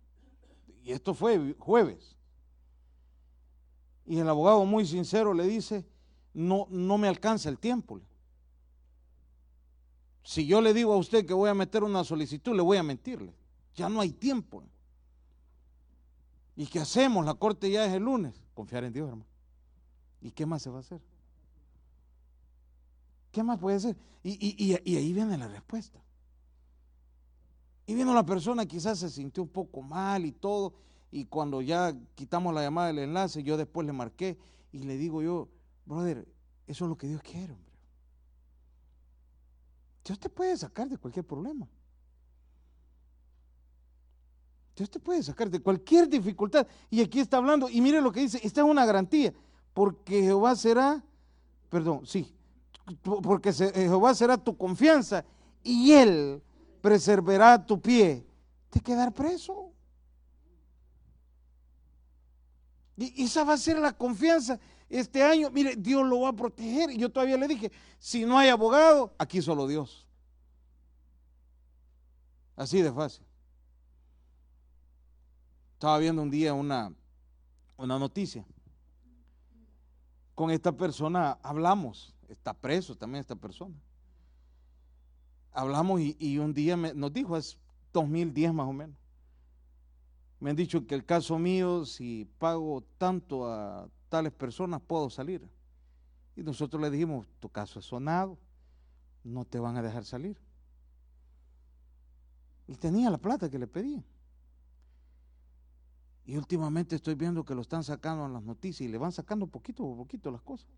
Y 0.83 0.93
esto 0.93 1.15
fue 1.15 1.55
jueves. 1.59 2.16
Y 4.07 4.19
el 4.19 4.29
abogado 4.29 4.65
muy 4.65 4.87
sincero 4.87 5.35
le 5.35 5.47
dice, 5.47 5.85
no, 6.33 6.67
no 6.71 6.97
me 6.97 7.09
alcanza 7.09 7.49
el 7.49 7.59
tiempo. 7.59 8.01
Si 10.23 10.47
yo 10.47 10.61
le 10.61 10.75
digo 10.75 10.93
a 10.93 10.97
usted 10.97 11.27
que 11.27 11.35
voy 11.35 11.51
a 11.51 11.55
meter 11.55 11.85
una 11.85 12.05
solicitud, 12.05 12.55
le 12.55 12.63
voy 12.63 12.77
a 12.77 12.83
mentirle. 12.83 13.35
Ya 13.75 13.89
no 13.89 14.01
hay 14.01 14.11
tiempo. 14.11 14.63
¿Y 16.57 16.67
qué 16.67 16.81
hacemos? 16.81 17.25
La 17.25 17.35
corte 17.35 17.71
ya 17.71 17.85
es 17.85 17.93
el 17.93 18.03
lunes. 18.03 18.43
Confiar 18.55 18.85
en 18.85 18.93
Dios, 18.93 19.09
hermano. 19.09 19.31
¿Y 20.21 20.31
qué 20.31 20.47
más 20.47 20.63
se 20.63 20.71
va 20.71 20.79
a 20.79 20.81
hacer? 20.81 21.01
¿Qué 23.31 23.43
más 23.43 23.59
puede 23.59 23.79
ser? 23.79 23.97
Y, 24.23 24.75
ahí 24.75 25.13
viene 25.13 25.37
la 25.37 25.47
respuesta. 25.47 26.03
Y 27.87 27.95
vino 27.95 28.13
la 28.15 28.25
persona, 28.25 28.67
quizás 28.67 28.99
se 28.99 29.11
sintió 29.11 29.43
un 29.43 29.51
poco 29.51 29.83
mal 29.83 30.25
y 30.25 30.33
todo, 30.33 30.75
y 31.17 31.25
cuando 31.25 31.63
ya 31.63 31.97
quitamos 32.15 32.53
la 32.53 32.61
llamada 32.61 32.89
del 32.89 32.99
enlace, 32.99 33.43
yo 33.43 33.57
después 33.57 33.87
le 33.87 33.95
marqué 33.95 34.37
y 34.71 34.81
le 34.81 34.99
digo 34.99 35.23
yo, 35.23 35.49
brother, 35.87 36.29
eso 36.67 36.85
es 36.85 36.89
lo 36.91 36.99
que 36.99 37.07
Dios 37.07 37.23
quiere. 37.23 37.57
Dios 40.05 40.19
te 40.19 40.29
puede 40.29 40.55
sacar 40.59 40.91
de 40.91 40.99
cualquier 40.99 41.27
problema. 41.27 41.67
Dios 44.77 44.91
te 44.91 45.01
puede 45.01 45.23
sacar 45.23 45.49
de 45.49 45.59
cualquier 45.59 46.07
dificultad. 46.07 46.67
Y 46.91 47.01
aquí 47.01 47.21
está 47.21 47.39
hablando, 47.39 47.71
y 47.71 47.81
mire 47.81 48.03
lo 48.03 48.13
que 48.13 48.21
dice, 48.21 48.39
esta 48.43 48.61
es 48.61 48.67
una 48.67 48.85
garantía, 48.85 49.33
porque 49.73 50.21
Jehová 50.21 50.55
será, 50.55 51.03
perdón, 51.71 52.05
sí, 52.05 52.31
porque 53.03 53.55
Jehová 53.55 54.15
será 54.15 54.37
tu 54.37 54.55
confianza 54.55 55.25
y 55.63 55.93
Él 55.93 56.43
preservará 56.83 57.65
tu 57.65 57.81
pie 57.81 58.27
de 58.71 58.81
quedar 58.81 59.15
preso. 59.15 59.73
Y 62.97 63.25
esa 63.25 63.45
va 63.45 63.55
a 63.55 63.59
ser 63.59 63.79
la 63.79 63.93
confianza 63.93 64.59
este 64.89 65.23
año, 65.23 65.51
mire, 65.51 65.77
Dios 65.77 66.07
lo 66.07 66.21
va 66.21 66.31
a 66.31 66.33
proteger. 66.33 66.91
Y 66.91 66.99
yo 66.99 67.11
todavía 67.11 67.37
le 67.37 67.49
dije, 67.49 67.71
si 67.99 68.25
no 68.25 68.39
hay 68.39 68.49
abogado, 68.49 69.15
aquí 69.19 69.43
solo 69.43 69.67
Dios. 69.67 70.07
Así 72.55 72.81
de 72.81 72.93
fácil. 72.93 73.25
Estaba 75.75 75.99
viendo 75.99 76.23
un 76.23 76.31
día 76.31 76.55
una, 76.55 76.93
una 77.77 77.99
noticia. 77.99 78.47
Con 80.35 80.51
esta 80.51 80.73
persona 80.73 81.39
hablamos, 81.43 82.15
está 82.29 82.55
preso 82.55 82.97
también 82.97 83.21
esta 83.21 83.37
persona. 83.37 83.75
Hablamos 85.53 86.01
y, 86.01 86.39
un 86.39 86.53
día 86.53 86.77
nos 86.77 87.13
dijo, 87.13 87.37
es 87.37 87.59
2010 87.93 88.53
más 88.53 88.69
o 88.69 88.73
menos. 88.73 88.97
Me 90.47 90.51
han 90.51 90.57
dicho 90.57 90.87
que 90.87 90.95
el 90.95 91.05
caso 91.05 91.41
mío, 91.41 91.85
si 91.85 92.25
pago 92.39 92.85
tanto 92.99 93.51
a 93.51 93.91
tales 94.09 94.33
personas 94.33 94.81
puedo 94.81 95.11
salir. 95.11 95.51
Y 96.37 96.45
nosotros 96.45 96.81
le 96.81 96.89
dijimos, 96.89 97.27
tu 97.41 97.49
caso 97.49 97.81
es 97.81 97.87
sonado, 97.87 98.39
no 99.25 99.45
te 99.45 99.59
van 99.59 99.77
a 99.77 99.83
dejar 99.83 100.05
salir. 100.05 100.39
Y 102.69 102.77
tenía 102.77 103.11
la 103.11 103.19
plata 103.19 103.51
que 103.51 103.59
le 103.59 103.67
pedían. 103.67 104.05
Y 106.25 106.37
últimamente 106.37 106.95
estoy 106.95 107.17
viendo 107.17 107.45
que 107.45 107.57
lo 107.57 107.63
están 107.63 107.83
sacando 107.83 108.25
en 108.27 108.33
las 108.33 108.45
noticias 108.45 108.89
y 108.89 108.93
le 108.93 108.99
van 108.99 109.11
sacando 109.11 109.49
poquito 109.49 109.83
por 109.83 109.97
poquito 109.97 110.31
las 110.31 110.43
cosas. 110.43 110.71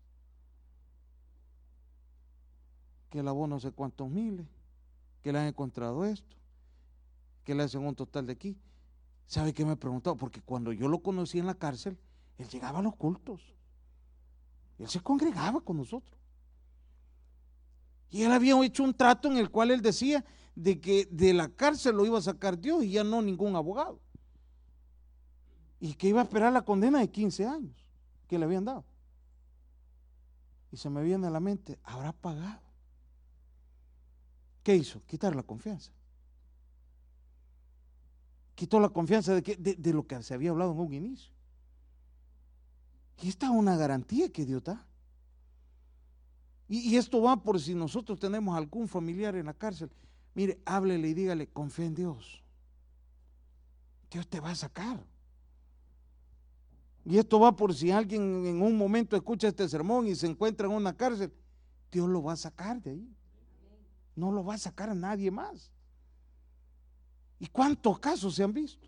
Que 3.11 3.21
lavó 3.21 3.45
no 3.45 3.59
sé 3.59 3.71
cuántos 3.71 4.09
miles, 4.09 4.47
que 5.21 5.31
le 5.31 5.37
han 5.37 5.45
encontrado 5.45 6.05
esto, 6.05 6.35
que 7.43 7.53
le 7.53 7.61
hacen 7.61 7.85
un 7.85 7.93
total 7.93 8.25
de 8.25 8.33
aquí. 8.33 8.57
¿Sabe 9.29 9.53
qué 9.53 9.63
me 9.63 9.73
he 9.73 9.75
preguntado? 9.75 10.17
Porque 10.17 10.41
cuando 10.41 10.73
yo 10.73 10.87
lo 10.87 11.03
conocí 11.03 11.37
en 11.37 11.45
la 11.45 11.53
cárcel, 11.53 11.99
él 12.39 12.49
llegaba 12.49 12.79
a 12.79 12.81
los 12.81 12.95
cultos. 12.95 13.53
Él 14.79 14.89
se 14.89 15.01
congregaba 15.01 15.61
con 15.61 15.77
nosotros. 15.77 16.19
Y 18.09 18.23
él 18.23 18.31
había 18.31 18.59
hecho 18.65 18.83
un 18.83 18.95
trato 18.95 19.27
en 19.27 19.37
el 19.37 19.51
cual 19.51 19.69
él 19.69 19.83
decía 19.83 20.25
de 20.55 20.81
que 20.81 21.07
de 21.11 21.35
la 21.35 21.47
cárcel 21.47 21.95
lo 21.95 22.07
iba 22.07 22.17
a 22.17 22.23
sacar 22.23 22.57
Dios 22.57 22.83
y 22.83 22.89
ya 22.89 23.03
no 23.03 23.21
ningún 23.21 23.55
abogado. 23.55 24.01
Y 25.79 25.93
que 25.93 26.07
iba 26.07 26.21
a 26.21 26.23
esperar 26.23 26.51
la 26.51 26.65
condena 26.65 26.97
de 26.97 27.11
15 27.11 27.45
años 27.45 27.85
que 28.27 28.39
le 28.39 28.45
habían 28.45 28.65
dado. 28.65 28.83
Y 30.71 30.77
se 30.77 30.89
me 30.89 31.03
viene 31.03 31.27
a 31.27 31.29
la 31.29 31.39
mente, 31.39 31.77
habrá 31.83 32.13
pagado. 32.13 32.63
¿Qué 34.63 34.75
hizo? 34.75 35.05
Quitar 35.05 35.35
la 35.35 35.43
confianza. 35.43 35.91
Quitó 38.59 38.81
la 38.81 38.89
confianza 38.89 39.33
de, 39.33 39.41
que, 39.41 39.55
de 39.55 39.93
lo 39.93 40.05
que 40.05 40.21
se 40.21 40.33
había 40.33 40.49
hablado 40.49 40.73
en 40.73 40.79
un 40.79 40.93
inicio. 40.93 41.31
Y 43.21 43.29
esta 43.29 43.45
es 43.45 43.53
una 43.53 43.77
garantía 43.77 44.27
que 44.27 44.45
Dios 44.45 44.65
da. 44.65 44.85
Y, 46.67 46.97
esto 46.97 47.21
va 47.21 47.41
por 47.41 47.57
si 47.61 47.73
nosotros 47.73 48.19
tenemos 48.19 48.57
algún 48.57 48.89
familiar 48.89 49.33
en 49.37 49.45
la 49.45 49.53
cárcel. 49.53 49.89
Mire, 50.35 50.61
háblele 50.65 51.07
y 51.07 51.13
dígale, 51.13 51.47
confía 51.47 51.85
en 51.85 51.95
Dios. 51.95 52.43
Dios 54.11 54.27
te 54.27 54.41
va 54.41 54.51
a 54.51 54.55
sacar. 54.55 55.01
Y 57.05 57.17
esto 57.17 57.39
va 57.39 57.55
por 57.55 57.73
si 57.73 57.91
alguien 57.91 58.45
en 58.45 58.61
un 58.61 58.77
momento 58.77 59.15
escucha 59.15 59.47
este 59.47 59.69
sermón 59.69 60.05
y 60.05 60.15
se 60.15 60.27
encuentra 60.27 60.67
en 60.67 60.73
una 60.73 60.97
cárcel. 60.97 61.31
Dios 61.93 62.09
lo 62.09 62.23
va 62.23 62.33
a 62.33 62.35
sacar 62.35 62.81
de 62.81 62.91
ahí. 62.91 63.15
No 64.17 64.33
lo 64.33 64.43
va 64.43 64.55
a 64.55 64.57
sacar 64.57 64.89
a 64.89 64.95
nadie 64.95 65.31
más. 65.31 65.71
¿Y 67.39 67.47
cuántos 67.47 67.99
casos 67.99 68.35
se 68.35 68.43
han 68.43 68.53
visto? 68.53 68.87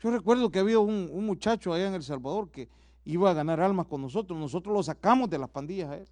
Yo 0.00 0.10
recuerdo 0.10 0.50
que 0.50 0.58
había 0.58 0.78
un, 0.78 1.24
muchacho 1.24 1.72
allá 1.72 1.88
en 1.88 1.94
El 1.94 2.02
Salvador 2.02 2.50
que 2.50 2.68
iba 3.04 3.30
a 3.30 3.34
ganar 3.34 3.60
almas 3.60 3.86
con 3.86 4.02
nosotros. 4.02 4.38
Nosotros 4.38 4.74
lo 4.74 4.82
sacamos 4.82 5.30
de 5.30 5.38
las 5.38 5.48
pandillas 5.48 5.90
a 5.90 5.96
él. 5.96 6.08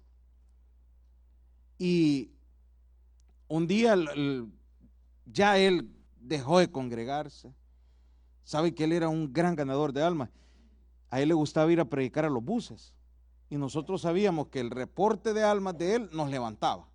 Y 1.77 2.31
un 3.47 3.67
día 3.67 3.95
ya 5.25 5.57
él 5.57 5.93
dejó 6.19 6.59
de 6.59 6.71
congregarse. 6.71 7.53
Sabe 8.43 8.73
que 8.73 8.85
él 8.85 8.93
era 8.93 9.09
un 9.09 9.31
gran 9.31 9.55
ganador 9.55 9.93
de 9.93 10.03
almas. 10.03 10.29
A 11.09 11.19
él 11.19 11.27
le 11.27 11.33
gustaba 11.33 11.71
ir 11.71 11.79
a 11.79 11.85
predicar 11.85 12.25
a 12.25 12.29
los 12.29 12.43
buses. 12.43 12.93
Y 13.49 13.57
nosotros 13.57 14.01
sabíamos 14.01 14.47
que 14.47 14.61
el 14.61 14.71
reporte 14.71 15.33
de 15.33 15.43
almas 15.43 15.77
de 15.77 15.95
él 15.95 16.09
nos 16.13 16.29
levantaba. 16.29 16.87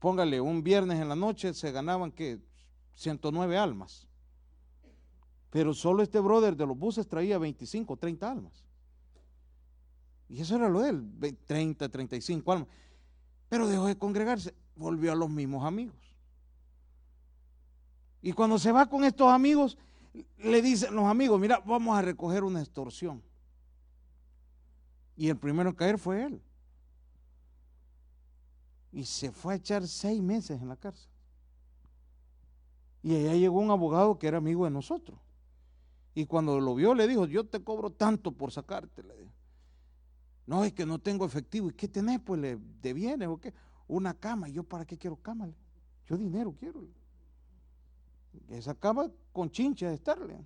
Póngale, 0.00 0.40
un 0.40 0.64
viernes 0.64 0.98
en 0.98 1.08
la 1.08 1.14
noche 1.14 1.54
se 1.54 1.70
ganaban 1.70 2.10
que 2.10 2.40
109 3.00 3.56
almas. 3.56 4.06
Pero 5.48 5.72
solo 5.72 6.02
este 6.02 6.20
brother 6.20 6.54
de 6.54 6.66
los 6.66 6.78
buses 6.78 7.08
traía 7.08 7.38
25, 7.38 7.96
30 7.96 8.30
almas. 8.30 8.64
Y 10.28 10.40
eso 10.40 10.56
era 10.56 10.68
lo 10.68 10.80
de 10.80 10.90
él, 10.90 11.36
30, 11.46 11.88
35 11.88 12.52
almas. 12.52 12.68
Pero 13.48 13.66
dejó 13.66 13.86
de 13.86 13.96
congregarse, 13.96 14.54
volvió 14.76 15.12
a 15.12 15.16
los 15.16 15.30
mismos 15.30 15.64
amigos. 15.64 15.96
Y 18.22 18.32
cuando 18.32 18.58
se 18.58 18.70
va 18.70 18.86
con 18.88 19.02
estos 19.02 19.28
amigos, 19.28 19.78
le 20.38 20.60
dicen 20.60 20.94
los 20.94 21.06
amigos, 21.06 21.40
mira, 21.40 21.58
vamos 21.60 21.98
a 21.98 22.02
recoger 22.02 22.44
una 22.44 22.60
extorsión. 22.60 23.22
Y 25.16 25.28
el 25.30 25.38
primero 25.38 25.70
en 25.70 25.74
caer 25.74 25.98
fue 25.98 26.22
él. 26.24 26.42
Y 28.92 29.04
se 29.04 29.32
fue 29.32 29.54
a 29.54 29.56
echar 29.56 29.88
seis 29.88 30.20
meses 30.20 30.60
en 30.60 30.68
la 30.68 30.76
cárcel. 30.76 31.09
Y 33.02 33.16
allá 33.16 33.34
llegó 33.34 33.60
un 33.60 33.70
abogado 33.70 34.18
que 34.18 34.26
era 34.26 34.38
amigo 34.38 34.64
de 34.64 34.70
nosotros. 34.70 35.18
Y 36.14 36.26
cuando 36.26 36.60
lo 36.60 36.74
vio 36.74 36.94
le 36.94 37.06
dijo, 37.06 37.26
yo 37.26 37.46
te 37.46 37.62
cobro 37.62 37.90
tanto 37.90 38.32
por 38.32 38.52
sacarte. 38.52 39.02
No, 40.46 40.64
es 40.64 40.72
que 40.72 40.84
no 40.84 40.98
tengo 40.98 41.24
efectivo. 41.24 41.70
¿Y 41.70 41.74
qué 41.74 41.88
tenés? 41.88 42.20
Pues 42.20 42.40
le 42.40 42.56
de 42.56 42.92
bienes 42.92 43.28
o 43.28 43.38
qué. 43.38 43.54
Una 43.86 44.14
cama. 44.14 44.48
¿Y 44.48 44.52
yo 44.52 44.64
para 44.64 44.84
qué 44.84 44.98
quiero 44.98 45.16
cama? 45.16 45.48
Yo 46.06 46.16
dinero 46.16 46.54
quiero. 46.58 46.84
Esa 48.48 48.74
cama 48.74 49.10
con 49.32 49.50
chincha 49.50 49.88
de 49.88 49.94
estarle. 49.94 50.44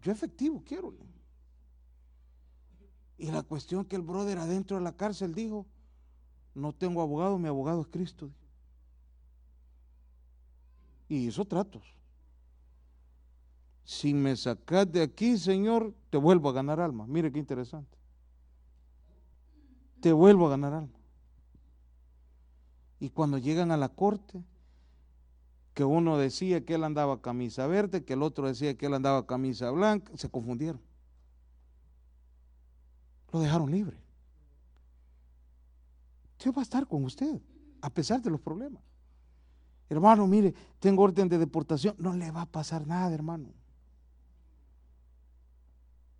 Yo 0.00 0.12
efectivo 0.12 0.62
quiero. 0.64 0.94
Y 3.18 3.30
la 3.30 3.42
cuestión 3.42 3.84
que 3.84 3.96
el 3.96 4.02
brother 4.02 4.38
adentro 4.38 4.76
de 4.76 4.82
la 4.82 4.96
cárcel 4.96 5.34
dijo, 5.34 5.66
no 6.54 6.72
tengo 6.72 7.02
abogado, 7.02 7.38
mi 7.38 7.48
abogado 7.48 7.82
es 7.82 7.88
Cristo. 7.88 8.30
Y 11.08 11.26
hizo 11.26 11.44
tratos 11.44 11.98
si 13.88 14.12
me 14.12 14.36
sacas 14.36 14.92
de 14.92 15.00
aquí, 15.00 15.38
Señor, 15.38 15.94
te 16.10 16.18
vuelvo 16.18 16.50
a 16.50 16.52
ganar 16.52 16.78
alma. 16.78 17.06
Mire 17.06 17.32
qué 17.32 17.38
interesante. 17.38 17.96
Te 20.02 20.12
vuelvo 20.12 20.46
a 20.46 20.50
ganar 20.50 20.74
alma. 20.74 20.98
Y 23.00 23.08
cuando 23.08 23.38
llegan 23.38 23.70
a 23.70 23.78
la 23.78 23.88
corte, 23.88 24.44
que 25.72 25.84
uno 25.84 26.18
decía 26.18 26.66
que 26.66 26.74
él 26.74 26.84
andaba 26.84 27.22
camisa 27.22 27.66
verde, 27.66 28.04
que 28.04 28.12
el 28.12 28.22
otro 28.22 28.46
decía 28.46 28.76
que 28.76 28.84
él 28.84 28.92
andaba 28.92 29.26
camisa 29.26 29.70
blanca, 29.70 30.12
se 30.18 30.28
confundieron. 30.28 30.82
Lo 33.32 33.40
dejaron 33.40 33.70
libre. 33.70 33.96
Dios 36.38 36.54
va 36.54 36.60
a 36.60 36.62
estar 36.62 36.86
con 36.86 37.04
usted, 37.04 37.40
a 37.80 37.88
pesar 37.88 38.20
de 38.20 38.28
los 38.28 38.40
problemas. 38.42 38.82
Hermano, 39.88 40.26
mire, 40.26 40.54
tengo 40.78 41.02
orden 41.02 41.28
de 41.28 41.38
deportación. 41.38 41.94
No 41.98 42.14
le 42.14 42.30
va 42.30 42.42
a 42.42 42.46
pasar 42.46 42.86
nada, 42.86 43.14
hermano. 43.14 43.48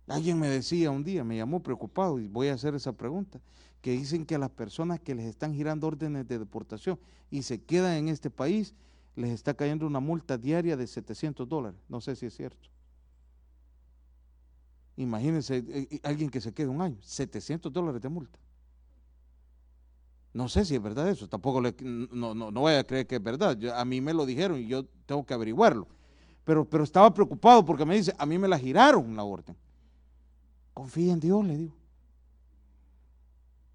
Alguien 0.07 0.39
me 0.39 0.47
decía 0.47 0.89
un 0.89 1.03
día, 1.03 1.23
me 1.23 1.37
llamó 1.37 1.61
preocupado 1.61 2.19
y 2.19 2.27
voy 2.27 2.47
a 2.47 2.55
hacer 2.55 2.73
esa 2.73 2.93
pregunta, 2.93 3.39
que 3.81 3.91
dicen 3.91 4.25
que 4.25 4.35
a 4.35 4.39
las 4.39 4.49
personas 4.49 4.99
que 4.99 5.13
les 5.13 5.25
están 5.25 5.53
girando 5.53 5.85
órdenes 5.85 6.27
de 6.27 6.39
deportación 6.39 6.99
y 7.29 7.43
se 7.43 7.61
quedan 7.61 7.95
en 7.95 8.09
este 8.09 8.31
país, 8.31 8.73
les 9.15 9.29
está 9.29 9.53
cayendo 9.53 9.85
una 9.85 9.99
multa 9.99 10.37
diaria 10.37 10.75
de 10.75 10.87
700 10.87 11.47
dólares. 11.47 11.79
No 11.87 12.01
sé 12.01 12.15
si 12.15 12.25
es 12.25 12.35
cierto. 12.35 12.69
Imagínense 14.97 15.57
eh, 15.57 15.87
eh, 15.91 15.99
alguien 16.03 16.29
que 16.29 16.41
se 16.41 16.53
quede 16.53 16.67
un 16.67 16.81
año, 16.81 16.97
700 17.01 17.71
dólares 17.71 18.01
de 18.01 18.09
multa. 18.09 18.39
No 20.33 20.47
sé 20.47 20.63
si 20.63 20.75
es 20.75 20.81
verdad 20.81 21.09
eso, 21.09 21.27
tampoco 21.27 21.59
le, 21.59 21.75
no, 21.81 22.35
no, 22.35 22.51
voy 22.51 22.73
a 22.73 22.83
creer 22.83 23.07
que 23.07 23.15
es 23.15 23.23
verdad. 23.23 23.57
a 23.75 23.83
mí 23.83 23.99
me 23.99 24.13
lo 24.13 24.25
dijeron 24.25 24.59
y 24.59 24.67
yo 24.67 24.85
tengo 25.05 25.25
que 25.25 25.33
averiguarlo. 25.33 25.87
Pero, 26.43 26.65
pero 26.65 26.83
estaba 26.83 27.13
preocupado 27.13 27.65
porque 27.65 27.85
me 27.85 27.95
dice, 27.95 28.13
a 28.17 28.25
mí 28.25 28.37
me 28.37 28.47
la 28.47 28.57
giraron 28.57 29.15
la 29.15 29.23
orden. 29.23 29.55
Confía 30.73 31.13
en 31.13 31.19
Dios, 31.19 31.45
le 31.45 31.57
digo. 31.57 31.75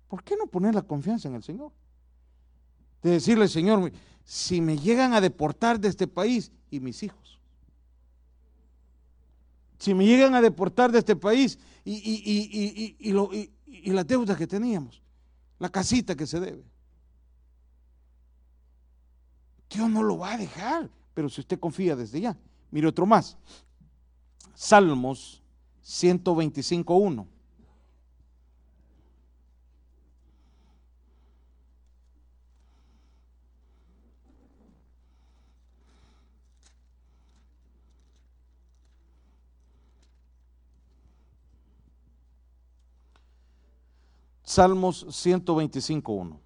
¿Por 0.08 0.22
qué 0.22 0.36
no 0.36 0.46
poner 0.46 0.74
la 0.74 0.82
confianza 0.82 1.28
en 1.28 1.34
el 1.34 1.42
Señor? 1.42 1.72
De 3.02 3.10
decirle, 3.10 3.48
Señor, 3.48 3.92
si 4.24 4.60
me 4.60 4.78
llegan 4.78 5.12
a 5.12 5.20
deportar 5.20 5.78
de 5.78 5.88
este 5.88 6.06
país 6.06 6.52
y 6.70 6.80
mis 6.80 7.02
hijos, 7.02 7.40
si 9.78 9.92
me 9.92 10.06
llegan 10.06 10.34
a 10.34 10.40
deportar 10.40 10.90
de 10.92 11.00
este 11.00 11.14
país 11.14 11.58
y, 11.84 11.92
y, 11.92 12.96
y, 13.00 13.52
y 13.66 13.90
las 13.90 14.06
deudas 14.06 14.38
que 14.38 14.46
teníamos, 14.46 15.03
la 15.64 15.70
casita 15.70 16.14
que 16.14 16.26
se 16.26 16.38
debe, 16.40 16.62
Dios 19.70 19.88
no 19.88 20.02
lo 20.02 20.18
va 20.18 20.34
a 20.34 20.36
dejar, 20.36 20.90
pero 21.14 21.30
si 21.30 21.40
usted 21.40 21.58
confía 21.58 21.96
desde 21.96 22.20
ya. 22.20 22.36
Mire 22.70 22.86
otro 22.86 23.06
más. 23.06 23.38
Salmos 24.54 25.42
125.1. 25.82 27.26
Salmos 44.54 45.04
125.1. 45.08 46.38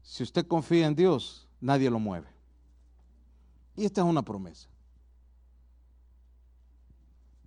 Si 0.00 0.22
usted 0.22 0.46
confía 0.46 0.86
en 0.86 0.94
Dios, 0.94 1.46
nadie 1.60 1.90
lo 1.90 1.98
mueve. 1.98 2.26
Y 3.76 3.84
esta 3.84 4.00
es 4.00 4.06
una 4.06 4.22
promesa. 4.22 4.70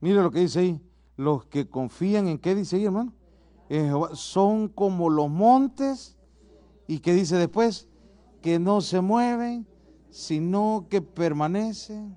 Mire 0.02 0.22
lo 0.22 0.30
que 0.30 0.42
dice 0.42 0.60
ahí. 0.60 0.82
Los 1.18 1.48
que 1.48 1.68
confían 1.68 2.28
en 2.28 2.38
qué 2.38 2.54
dice 2.54 2.76
ahí, 2.76 2.86
hermano. 2.86 3.12
son 4.14 4.68
como 4.68 5.10
los 5.10 5.32
montes. 5.32 6.16
¿Y 6.86 7.00
qué 7.00 7.16
dice 7.16 7.38
después? 7.38 7.88
Que 8.44 8.60
no 8.60 8.82
se 8.82 9.02
mueven, 9.02 9.66
sino 10.12 10.86
que 10.92 11.02
permanecen 11.02 12.16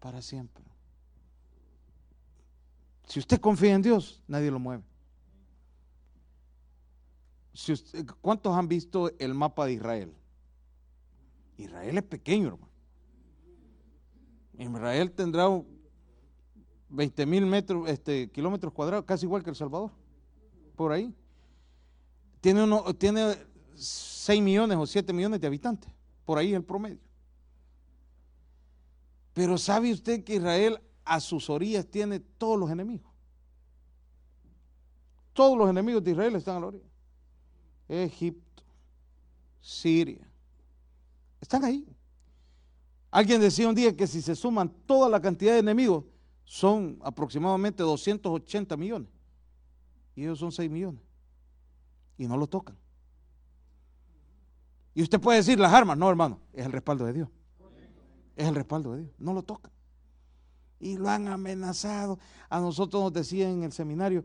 para 0.00 0.20
siempre. 0.20 0.69
Si 3.10 3.18
usted 3.18 3.40
confía 3.40 3.74
en 3.74 3.82
Dios, 3.82 4.22
nadie 4.28 4.52
lo 4.52 4.60
mueve. 4.60 4.84
¿Cuántos 8.20 8.56
han 8.56 8.68
visto 8.68 9.10
el 9.18 9.34
mapa 9.34 9.66
de 9.66 9.72
Israel? 9.72 10.14
Israel 11.56 11.98
es 11.98 12.04
pequeño, 12.04 12.46
hermano. 12.46 12.70
Israel 14.56 15.10
tendrá 15.10 15.48
20 16.88 17.26
mil 17.26 17.46
metros, 17.46 17.88
este, 17.88 18.30
kilómetros 18.30 18.72
cuadrados, 18.72 19.04
casi 19.04 19.26
igual 19.26 19.42
que 19.42 19.50
El 19.50 19.56
Salvador, 19.56 19.90
por 20.76 20.92
ahí. 20.92 21.12
Tiene, 22.40 22.62
uno, 22.62 22.94
tiene 22.94 23.34
6 23.74 24.40
millones 24.40 24.78
o 24.78 24.86
7 24.86 25.12
millones 25.12 25.40
de 25.40 25.48
habitantes, 25.48 25.92
por 26.24 26.38
ahí 26.38 26.54
el 26.54 26.62
promedio. 26.62 27.00
Pero 29.32 29.58
¿sabe 29.58 29.92
usted 29.92 30.22
que 30.22 30.36
Israel 30.36 30.80
a 31.04 31.20
sus 31.20 31.50
orillas 31.50 31.86
tiene 31.86 32.20
todos 32.20 32.58
los 32.58 32.70
enemigos. 32.70 33.10
Todos 35.32 35.56
los 35.56 35.70
enemigos 35.70 36.02
de 36.02 36.10
Israel 36.12 36.36
están 36.36 36.56
a 36.56 36.60
la 36.60 36.66
orilla. 36.66 36.88
Egipto, 37.88 38.62
Siria. 39.60 40.28
Están 41.40 41.64
ahí. 41.64 41.86
Alguien 43.10 43.40
decía 43.40 43.68
un 43.68 43.74
día 43.74 43.96
que 43.96 44.06
si 44.06 44.22
se 44.22 44.36
suman 44.36 44.68
toda 44.86 45.08
la 45.08 45.20
cantidad 45.20 45.52
de 45.52 45.58
enemigos, 45.60 46.04
son 46.44 46.98
aproximadamente 47.02 47.82
280 47.82 48.76
millones. 48.76 49.08
Y 50.14 50.22
ellos 50.22 50.38
son 50.38 50.52
6 50.52 50.70
millones. 50.70 51.00
Y 52.18 52.26
no 52.26 52.36
lo 52.36 52.46
tocan. 52.46 52.76
Y 54.94 55.02
usted 55.02 55.20
puede 55.20 55.38
decir 55.38 55.58
las 55.58 55.72
armas, 55.72 55.96
no 55.96 56.08
hermano, 56.10 56.40
es 56.52 56.66
el 56.66 56.72
respaldo 56.72 57.04
de 57.06 57.12
Dios. 57.12 57.28
Es 58.36 58.46
el 58.46 58.54
respaldo 58.54 58.92
de 58.92 59.02
Dios, 59.02 59.14
no 59.18 59.32
lo 59.32 59.42
tocan 59.42 59.72
y 60.80 60.96
lo 60.96 61.08
han 61.08 61.28
amenazado. 61.28 62.18
A 62.48 62.58
nosotros 62.58 63.02
nos 63.02 63.12
decían 63.12 63.50
en 63.50 63.62
el 63.64 63.72
seminario, 63.72 64.24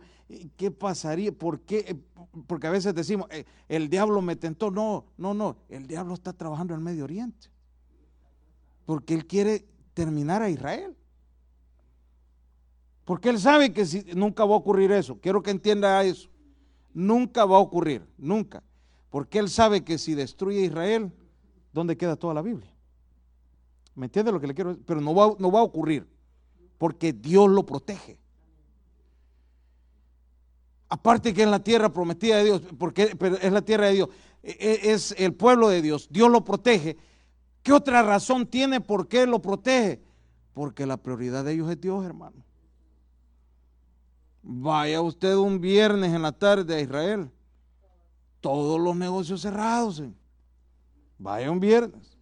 ¿qué 0.56 0.72
pasaría? 0.72 1.32
¿Por 1.32 1.60
qué? 1.60 2.00
Porque 2.48 2.68
a 2.68 2.72
veces 2.72 2.96
decimos, 2.96 3.28
eh, 3.30 3.46
el 3.68 3.90
diablo 3.90 4.22
me 4.22 4.36
tentó. 4.36 4.72
No, 4.72 5.06
no, 5.18 5.34
no, 5.34 5.58
el 5.70 5.86
diablo 5.86 6.14
está 6.14 6.34
trabajando 6.34 6.74
en 6.74 6.80
el 6.80 6.84
Medio 6.84 7.04
Oriente. 7.04 7.50
Porque 8.86 9.14
él 9.14 9.28
quiere 9.28 9.66
terminar 9.94 10.42
a 10.42 10.50
Israel. 10.50 10.96
Porque 13.04 13.30
él 13.30 13.40
sabe 13.40 13.72
que 13.72 13.86
si, 13.86 14.04
nunca 14.16 14.46
va 14.46 14.56
a 14.56 14.58
ocurrir 14.58 14.92
eso. 14.92 15.20
Quiero 15.20 15.44
que 15.44 15.52
entienda 15.52 16.04
eso. 16.04 16.30
Nunca 16.94 17.46
va 17.46 17.58
a 17.58 17.60
ocurrir, 17.60 18.08
nunca. 18.18 18.64
Porque 19.10 19.38
él 19.38 19.50
sabe 19.50 19.84
que 19.84 19.98
si 19.98 20.16
destruye 20.16 20.62
a 20.62 20.66
Israel, 20.66 21.12
¿dónde 21.74 21.98
queda 21.98 22.16
toda 22.16 22.34
la 22.34 22.42
Biblia? 22.42 22.74
¿Me 23.94 24.06
entiende 24.06 24.32
lo 24.32 24.40
que 24.40 24.48
le 24.48 24.56
quiero 24.56 24.72
decir? 24.72 24.86
Pero 24.86 25.02
no 25.02 25.14
va, 25.14 25.36
no 25.38 25.52
va 25.52 25.60
a 25.60 25.64
ocurrir 25.64 26.15
porque 26.78 27.14
Dios 27.14 27.50
lo 27.50 27.66
protege. 27.66 28.20
Aparte 30.90 31.34
que 31.34 31.44
es 31.44 31.50
la 31.50 31.64
tierra 31.64 31.90
prometida 31.90 32.38
de 32.38 32.44
Dios, 32.46 32.62
porque 32.78 33.16
es 33.42 33.52
la 33.52 33.62
tierra 33.62 33.88
de 33.88 33.94
Dios, 33.94 34.10
e, 34.44 34.52
e, 34.52 34.92
es 34.92 35.16
el 35.18 35.34
pueblo 35.34 35.70
de 35.70 35.82
Dios, 35.82 36.08
Dios 36.12 36.30
lo 36.30 36.44
protege. 36.44 36.98
¿Qué 37.64 37.74
otra 37.74 38.04
razón 38.04 38.46
tiene 38.46 38.80
por 38.80 39.08
qué 39.08 39.26
lo 39.26 39.42
protege? 39.42 40.02
Porque 40.54 40.86
la 40.86 40.98
prioridad 40.98 41.44
de 41.44 41.54
ellos 41.54 41.70
es 41.72 41.82
Dios, 41.82 42.06
hermano. 42.06 42.46
Vaya 44.44 45.02
usted 45.02 45.36
un 45.36 45.60
viernes 45.60 46.14
en 46.14 46.22
la 46.22 46.32
tarde 46.32 46.76
a 46.76 46.80
Israel, 46.80 47.32
todos 48.40 48.80
los 48.80 48.96
negocios 48.96 49.42
cerrados. 49.42 50.04
Vaya 51.18 51.50
un 51.50 51.60
viernes. 51.60 52.15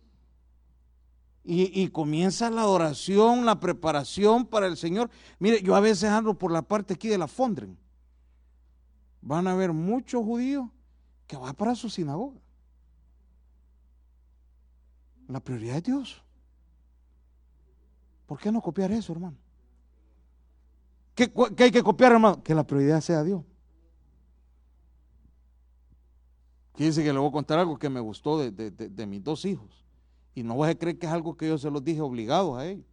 Y, 1.46 1.90
comienza 1.90 2.50
la 2.50 2.62
adoración, 2.62 3.46
la 3.46 3.60
preparación 3.60 4.46
para 4.46 4.68
el 4.68 4.78
Señor. 4.78 5.10
Mire, 5.40 5.62
yo 5.62 5.76
a 5.76 5.82
veces 5.82 6.10
ando 6.10 6.38
por 6.38 6.52
la 6.54 6.62
parte 6.62 6.94
aquí 6.94 7.10
de 7.10 7.18
la 7.18 7.28
Fondren. 7.28 7.78
Van 9.22 9.48
a 9.48 9.52
haber 9.52 9.74
muchos 9.74 10.24
judíos 10.24 10.70
que 11.28 11.36
van 11.36 11.54
para 11.54 11.76
su 11.76 11.90
sinagoga. 11.90 12.40
La 15.28 15.42
prioridad 15.42 15.78
es 15.78 15.84
Dios. 15.84 16.24
¿Por 18.26 18.40
qué 18.40 18.50
no 18.50 18.62
copiar 18.62 18.94
eso, 18.94 19.12
hermano? 19.12 19.38
¿Qué, 21.14 21.32
hay 21.58 21.72
que 21.72 21.84
copiar, 21.84 22.14
hermano? 22.14 22.42
Que 22.42 22.56
la 22.56 22.66
prioridad 22.66 23.02
sea 23.02 23.22
Dios. 23.22 23.44
Fíjense 26.76 27.04
que 27.04 27.12
le 27.12 27.20
voy 27.20 27.28
a 27.28 27.34
contar 27.34 27.60
algo 27.60 27.78
que 27.78 27.90
me 27.90 28.00
gustó 28.00 28.40
de 28.40 29.06
mis 29.08 29.22
dos 29.22 29.44
hijos. 29.44 29.83
Y 30.36 30.44
no 30.44 30.56
voy 30.56 30.70
a 30.70 30.78
creer 30.78 30.98
que 30.98 31.06
es 31.06 31.12
algo 31.12 31.38
que 31.38 31.48
yo 31.48 31.58
se 31.58 31.70
los 31.70 31.84
dije 31.84 32.02
obligados 32.02 32.58
a 32.58 32.66
ellos, 32.66 32.86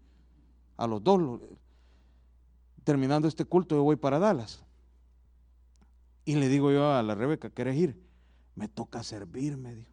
a 0.77 0.87
los 0.87 1.03
dos. 1.03 1.41
Terminando 2.85 3.29
este 3.29 3.45
culto, 3.45 3.75
yo 3.75 3.83
voy 3.83 3.97
para 3.97 4.19
Dallas. 4.19 4.65
Y 6.25 6.37
le 6.37 6.49
digo 6.49 6.71
yo 6.71 6.93
a 6.93 7.03
la 7.03 7.15
Rebeca, 7.15 7.51
¿quieres 7.51 7.77
ir? 7.77 8.01
Me 8.55 8.69
toca 8.69 9.03
servir, 9.03 9.57
me 9.57 9.75
dijo. 9.75 9.91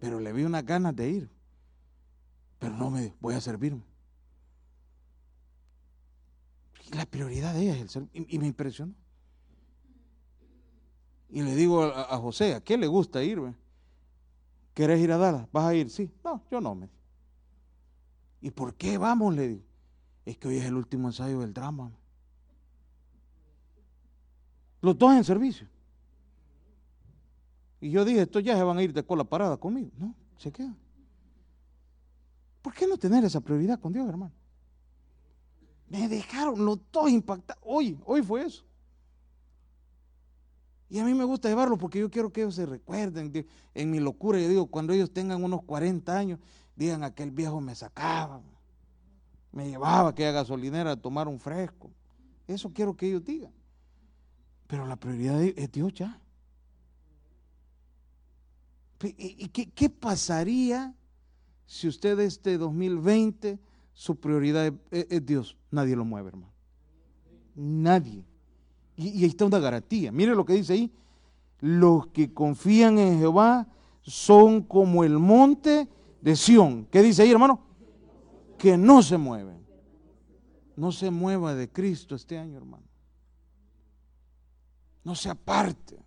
Pero 0.00 0.20
le 0.20 0.32
vi 0.32 0.44
unas 0.44 0.64
ganas 0.64 0.94
de 0.94 1.10
ir. 1.10 1.30
Pero 2.58 2.74
no 2.74 2.90
me 2.90 3.14
voy 3.20 3.34
a 3.34 3.40
servirme. 3.40 3.82
Y 6.90 6.96
la 6.96 7.06
prioridad 7.06 7.54
de 7.54 7.62
ella 7.62 7.74
es 7.74 7.82
el 7.82 7.88
servir. 7.88 8.26
Y, 8.28 8.38
me 8.38 8.46
impresionó. 8.46 8.94
Y 11.28 11.42
le 11.42 11.54
digo 11.54 11.82
a, 11.84 12.16
José, 12.18 12.54
¿a 12.54 12.60
qué 12.60 12.78
le 12.78 12.86
gusta 12.86 13.22
ir? 13.22 13.40
¿Querés 14.78 15.00
ir 15.00 15.10
a 15.10 15.18
Dallas? 15.18 15.48
¿Vas 15.50 15.64
a 15.64 15.74
ir? 15.74 15.90
Sí. 15.90 16.08
No, 16.22 16.40
yo 16.52 16.60
no. 16.60 16.72
Me 16.76 16.88
¿Y 18.40 18.52
por 18.52 18.76
qué 18.76 18.96
vamos? 18.96 19.34
Le 19.34 19.48
digo. 19.48 19.62
Es 20.24 20.38
que 20.38 20.46
hoy 20.46 20.58
es 20.58 20.66
el 20.66 20.76
último 20.76 21.08
ensayo 21.08 21.40
del 21.40 21.52
drama. 21.52 21.90
Los 24.80 24.96
dos 24.96 25.14
en 25.14 25.24
servicio. 25.24 25.66
Y 27.80 27.90
yo 27.90 28.04
dije, 28.04 28.22
estos 28.22 28.44
ya 28.44 28.54
se 28.54 28.62
van 28.62 28.78
a 28.78 28.82
ir 28.84 28.92
de 28.92 29.02
cola 29.02 29.24
parada 29.24 29.56
conmigo. 29.56 29.90
No, 29.98 30.14
se 30.36 30.52
quedan. 30.52 30.78
¿Por 32.62 32.72
qué 32.72 32.86
no 32.86 32.96
tener 32.96 33.24
esa 33.24 33.40
prioridad 33.40 33.80
con 33.80 33.92
Dios, 33.92 34.08
hermano? 34.08 34.32
Me 35.88 36.06
dejaron 36.06 36.64
los 36.64 36.78
dos 36.92 37.10
impactados. 37.10 37.60
Hoy, 37.66 37.98
hoy 38.04 38.22
fue 38.22 38.44
eso. 38.44 38.64
Y 40.90 40.98
a 40.98 41.04
mí 41.04 41.14
me 41.14 41.24
gusta 41.24 41.48
llevarlo 41.48 41.76
porque 41.76 41.98
yo 41.98 42.10
quiero 42.10 42.32
que 42.32 42.42
ellos 42.42 42.54
se 42.54 42.64
recuerden. 42.64 43.46
En 43.74 43.90
mi 43.90 44.00
locura, 44.00 44.40
yo 44.40 44.48
digo, 44.48 44.66
cuando 44.66 44.92
ellos 44.92 45.12
tengan 45.12 45.44
unos 45.44 45.62
40 45.64 46.16
años, 46.16 46.38
digan, 46.76 47.02
aquel 47.02 47.30
viejo 47.30 47.60
me 47.60 47.74
sacaba, 47.74 48.40
me 49.52 49.68
llevaba 49.68 50.08
a 50.08 50.10
aquella 50.10 50.32
gasolinera 50.32 50.92
a 50.92 50.96
tomar 50.96 51.28
un 51.28 51.38
fresco. 51.38 51.90
Eso 52.46 52.72
quiero 52.72 52.96
que 52.96 53.08
ellos 53.08 53.24
digan. 53.24 53.52
Pero 54.66 54.86
la 54.86 54.96
prioridad 54.96 55.42
es 55.42 55.72
Dios 55.72 55.92
ya. 55.94 56.20
¿Y 59.00 59.48
qué, 59.48 59.90
pasaría 59.90 60.94
si 61.66 61.86
usted 61.86 62.18
este 62.18 62.58
2020 62.58 63.60
su 63.92 64.18
prioridad 64.18 64.72
es, 64.90 65.26
Dios? 65.26 65.56
Nadie 65.70 65.94
lo 65.94 66.04
mueve, 66.04 66.28
hermano. 66.28 66.52
Nadie. 67.54 68.24
Y, 68.98 69.22
ahí 69.22 69.24
está 69.24 69.46
una 69.46 69.60
garantía. 69.60 70.10
Mire 70.12 70.34
lo 70.34 70.44
que 70.44 70.54
dice 70.54 70.72
ahí. 70.74 70.92
Los 71.60 72.08
que 72.08 72.34
confían 72.34 72.98
en 72.98 73.18
Jehová 73.18 73.66
son 74.02 74.62
como 74.62 75.04
el 75.04 75.18
monte 75.18 75.88
de 76.20 76.36
Sión. 76.36 76.86
¿Qué 76.90 77.02
dice 77.02 77.22
ahí, 77.22 77.30
hermano? 77.30 77.60
Que 78.58 78.76
no 78.76 79.02
se 79.02 79.16
mueven. 79.16 79.64
No 80.76 80.92
se 80.92 81.10
mueva 81.10 81.54
de 81.54 81.68
Cristo 81.68 82.14
este 82.16 82.38
año, 82.38 82.56
hermano. 82.56 82.84
No 85.04 85.14
se 85.14 85.30
aparte. 85.30 86.04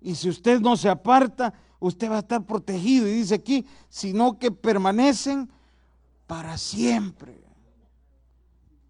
Y 0.00 0.14
si 0.16 0.28
usted 0.28 0.60
no 0.60 0.76
se 0.76 0.88
aparta, 0.88 1.54
usted 1.78 2.10
va 2.10 2.16
a 2.16 2.20
estar 2.20 2.44
protegido. 2.44 3.06
Y 3.06 3.12
dice 3.12 3.36
aquí, 3.36 3.64
sino 3.88 4.38
que 4.38 4.50
permanecen 4.50 5.48
para 6.26 6.58
siempre. 6.58 7.40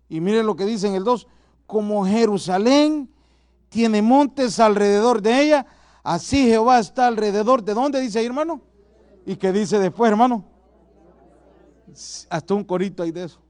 Y 0.08 0.20
mire 0.20 0.42
lo 0.42 0.56
que 0.56 0.64
dice 0.64 0.88
en 0.88 0.94
el 0.94 1.04
2, 1.04 1.26
como 1.72 2.04
Jerusalén 2.04 3.08
tiene 3.70 4.02
montes 4.02 4.61
alrededor 4.61 5.22
de 5.22 5.40
ella, 5.42 5.66
así 6.02 6.44
Jehová 6.44 6.78
está 6.78 7.06
alrededor. 7.06 7.64
¿De 7.64 7.72
dónde 7.72 7.98
dice 7.98 8.18
ahí, 8.18 8.26
hermano? 8.26 8.61
¿Y 9.24 9.37
qué 9.37 9.50
dice 9.52 9.78
después, 9.78 10.11
hermano? 10.11 10.44
Hasta 12.28 12.52
un 12.52 12.62
corito 12.62 13.02
hay 13.02 13.11
de 13.11 13.24
eso. 13.24 13.40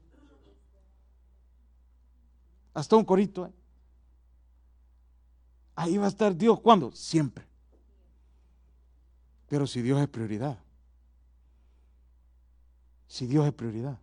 Hasta 2.73 2.95
un 2.95 3.03
corito. 3.03 3.45
¿eh? 3.45 3.51
Ahí 5.75 5.97
va 5.97 6.05
a 6.05 6.07
estar 6.07 6.33
Dios. 6.33 6.61
¿Cuándo? 6.61 6.93
Siempre. 6.93 7.45
Pero 9.49 9.67
si 9.67 9.81
Dios 9.81 9.99
es 9.99 10.07
prioridad. 10.07 10.57
Si 13.05 13.27
Dios 13.27 13.45
es 13.45 13.51
prioridad. 13.51 13.99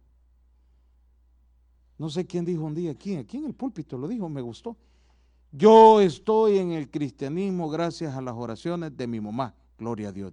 No 2.01 2.09
sé 2.09 2.27
quién 2.27 2.47
dijo 2.47 2.65
un 2.65 2.75
día, 2.75 2.93
aquí, 2.93 3.15
aquí 3.17 3.37
en 3.37 3.45
el 3.45 3.53
púlpito 3.53 3.99
lo 3.99 4.09
dijo, 4.09 4.27
me 4.31 4.41
gustó. 4.41 4.75
Yo 5.53 6.01
estoy 6.01 6.57
en 6.57 6.73
el 6.73 6.91
cristianismo 6.91 7.69
gracias 7.69 8.17
a 8.17 8.23
las 8.23 8.35
oraciones 8.35 8.97
de 8.97 9.07
mi 9.07 9.21
mamá. 9.21 9.55
Gloria 9.77 10.09
a 10.09 10.13
Dios. 10.13 10.33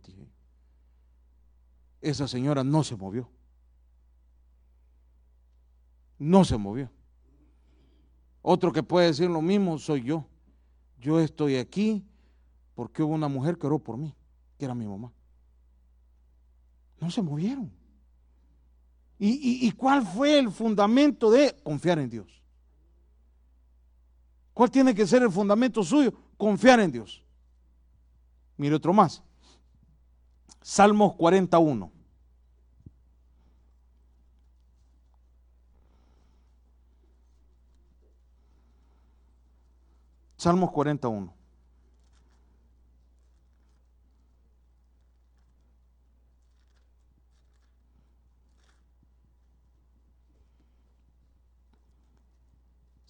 Esa 1.99 2.25
señora 2.25 2.63
no 2.63 2.85
se 2.85 2.95
movió. 2.95 3.29
No 6.17 6.45
se 6.45 6.55
movió. 6.55 6.89
Otro 8.41 8.71
que 8.71 8.81
puede 8.81 9.07
decir 9.07 9.29
lo 9.29 9.41
mismo 9.41 9.77
soy 9.77 10.03
yo. 10.03 10.23
Yo 11.01 11.19
estoy 11.19 11.57
aquí 11.57 12.01
porque 12.75 13.03
hubo 13.03 13.13
una 13.13 13.27
mujer 13.27 13.57
que 13.57 13.67
oró 13.67 13.77
por 13.77 13.97
mí 13.97 14.15
que 14.57 14.63
era 14.63 14.73
mi 14.73 14.87
mamá. 14.87 15.11
No 17.01 17.11
se 17.11 17.21
movieron. 17.21 17.69
¿Y, 19.19 19.71
cuál 19.71 20.05
fue 20.05 20.37
el 20.37 20.51
fundamento 20.51 21.31
de 21.31 21.55
confiar 21.63 21.97
en 21.97 22.09
Dios? 22.09 22.43
¿Cuál 24.53 24.69
tiene 24.69 24.93
que 24.93 25.07
ser 25.07 25.23
el 25.23 25.31
fundamento 25.31 25.83
suyo? 25.83 26.13
Confiar 26.37 26.79
en 26.79 26.91
Dios. 26.91 27.23
Mire 28.57 28.75
otro 28.75 28.93
más. 28.93 29.23
Salmos 30.61 31.15
41. 31.15 31.91
Salmos 40.37 40.71
41. 40.71 41.36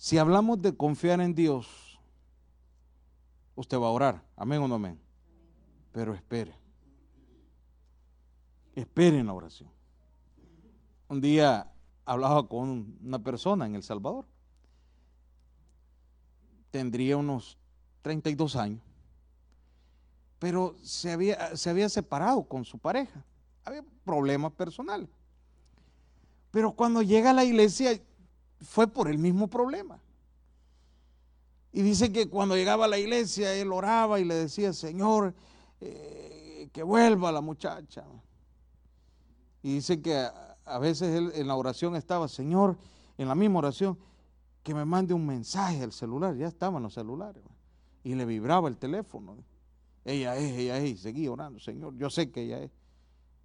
Si 0.07 0.17
hablamos 0.17 0.61
de 0.61 0.73
confiar 0.73 1.19
en 1.19 1.35
Dios, 1.35 1.99
usted 3.55 3.77
va 3.77 3.87
a 3.87 3.91
orar, 3.91 4.23
amén 4.37 4.61
o 4.61 4.65
no 4.69 4.75
amén. 4.75 4.97
Pero 5.91 6.13
espere. 6.13 6.55
Espere 8.73 9.19
en 9.19 9.25
la 9.25 9.33
oración. 9.33 9.69
Un 11.09 11.19
día 11.19 11.69
hablaba 12.05 12.47
con 12.47 12.97
una 13.03 13.19
persona 13.19 13.65
en 13.65 13.75
El 13.75 13.83
Salvador. 13.83 14.23
Tendría 16.71 17.17
unos 17.17 17.57
32 18.01 18.55
años. 18.55 18.81
Pero 20.39 20.77
se 20.83 21.11
había, 21.11 21.57
se 21.57 21.69
había 21.69 21.89
separado 21.89 22.45
con 22.45 22.63
su 22.63 22.79
pareja. 22.79 23.25
Había 23.65 23.83
problemas 24.05 24.53
personales. 24.53 25.09
Pero 26.49 26.71
cuando 26.71 27.01
llega 27.01 27.31
a 27.31 27.33
la 27.33 27.43
iglesia 27.43 27.99
fue 28.61 28.87
por 28.87 29.07
el 29.07 29.17
mismo 29.17 29.47
problema. 29.47 29.99
Y 31.71 31.81
dice 31.81 32.11
que 32.11 32.29
cuando 32.29 32.55
llegaba 32.55 32.85
a 32.85 32.87
la 32.87 32.97
iglesia, 32.97 33.53
él 33.53 33.71
oraba 33.71 34.19
y 34.19 34.25
le 34.25 34.35
decía, 34.35 34.73
Señor, 34.73 35.33
eh, 35.79 36.69
que 36.71 36.81
vuelva 36.81 37.31
la 37.31 37.41
muchacha. 37.41 38.03
Y 39.61 39.75
dice 39.75 40.01
que 40.01 40.27
a, 40.65 40.79
veces 40.79 41.15
él 41.15 41.31
en 41.35 41.47
la 41.47 41.55
oración 41.55 41.95
estaba, 41.95 42.27
Señor, 42.27 42.77
en 43.17 43.27
la 43.27 43.35
misma 43.35 43.59
oración, 43.59 43.97
que 44.63 44.73
me 44.73 44.85
mande 44.85 45.13
un 45.13 45.25
mensaje 45.25 45.83
al 45.83 45.91
celular. 45.91 46.35
Ya 46.35 46.47
estaban 46.47 46.81
los 46.81 46.93
celulares. 46.93 47.43
Y 48.03 48.15
le 48.15 48.25
vibraba 48.25 48.69
el 48.69 48.77
teléfono. 48.77 49.37
Ella 50.03 50.35
es, 50.35 50.57
ella 50.57 50.77
es. 50.77 50.89
Y 50.89 50.97
seguía 50.97 51.31
orando, 51.31 51.59
Señor, 51.59 51.95
yo 51.95 52.09
sé 52.09 52.31
que 52.31 52.43
ella 52.43 52.59
es. 52.59 52.71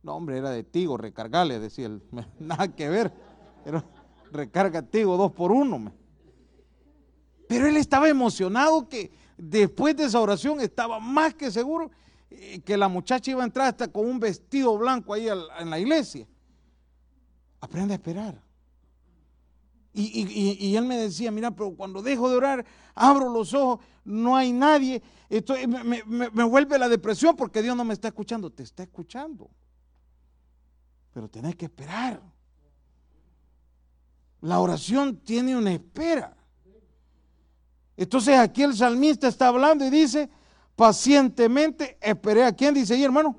No, 0.02 0.16
hombre, 0.16 0.38
era 0.38 0.50
de 0.50 0.64
Tigo, 0.64 0.96
recargale, 0.96 1.58
decía 1.60 1.86
él. 1.86 2.02
Nada 2.38 2.68
que 2.68 2.88
ver. 2.88 3.12
Recarga 4.32 4.82
Tigo 4.82 5.16
dos 5.16 5.32
por 5.32 5.52
uno. 5.52 5.92
Pero 7.48 7.66
él 7.66 7.76
estaba 7.76 8.08
emocionado 8.08 8.88
que 8.88 9.10
después 9.36 9.96
de 9.96 10.04
esa 10.04 10.20
oración 10.20 10.60
estaba 10.60 10.98
más 10.98 11.34
que 11.34 11.50
seguro 11.50 11.90
eh, 12.30 12.60
que 12.60 12.76
la 12.76 12.88
muchacha 12.88 13.30
iba 13.30 13.42
a 13.42 13.46
entrar 13.46 13.68
hasta 13.68 13.88
con 13.88 14.06
un 14.06 14.18
vestido 14.18 14.76
blanco 14.78 15.12
ahí 15.12 15.28
en 15.28 15.70
la 15.70 15.78
iglesia. 15.78 16.26
Aprende 17.60 17.94
a 17.94 17.96
esperar. 17.96 18.42
Y, 19.94 20.74
él 20.74 20.86
me 20.86 20.96
decía, 20.96 21.30
mira, 21.30 21.50
pero 21.50 21.74
cuando 21.74 22.00
dejo 22.00 22.30
de 22.30 22.36
orar, 22.36 22.64
abro 22.94 23.28
los 23.28 23.52
ojos, 23.52 23.84
no 24.04 24.34
hay 24.34 24.50
nadie, 24.50 25.02
estoy, 25.28 25.66
me, 25.66 26.02
me 26.06 26.44
vuelve 26.44 26.78
la 26.78 26.88
depresión 26.88 27.36
porque 27.36 27.60
Dios 27.60 27.76
no 27.76 27.84
me 27.84 27.92
está 27.92 28.08
escuchando. 28.08 28.48
Te 28.48 28.62
está 28.62 28.84
escuchando. 28.84 29.50
Pero 31.12 31.28
tenés 31.28 31.56
que 31.56 31.66
esperar. 31.66 32.22
La 34.42 34.58
oración 34.58 35.18
tiene 35.18 35.56
una 35.56 35.72
espera. 35.72 36.36
Entonces 37.96 38.36
aquí 38.36 38.62
el 38.62 38.74
salmista 38.74 39.28
está 39.28 39.48
hablando 39.48 39.86
y 39.86 39.90
dice, 39.90 40.28
pacientemente 40.74 41.96
esperé. 42.00 42.44
¿A 42.44 42.52
quién 42.52 42.74
dice 42.74 42.94
ahí, 42.94 43.04
hermano? 43.04 43.36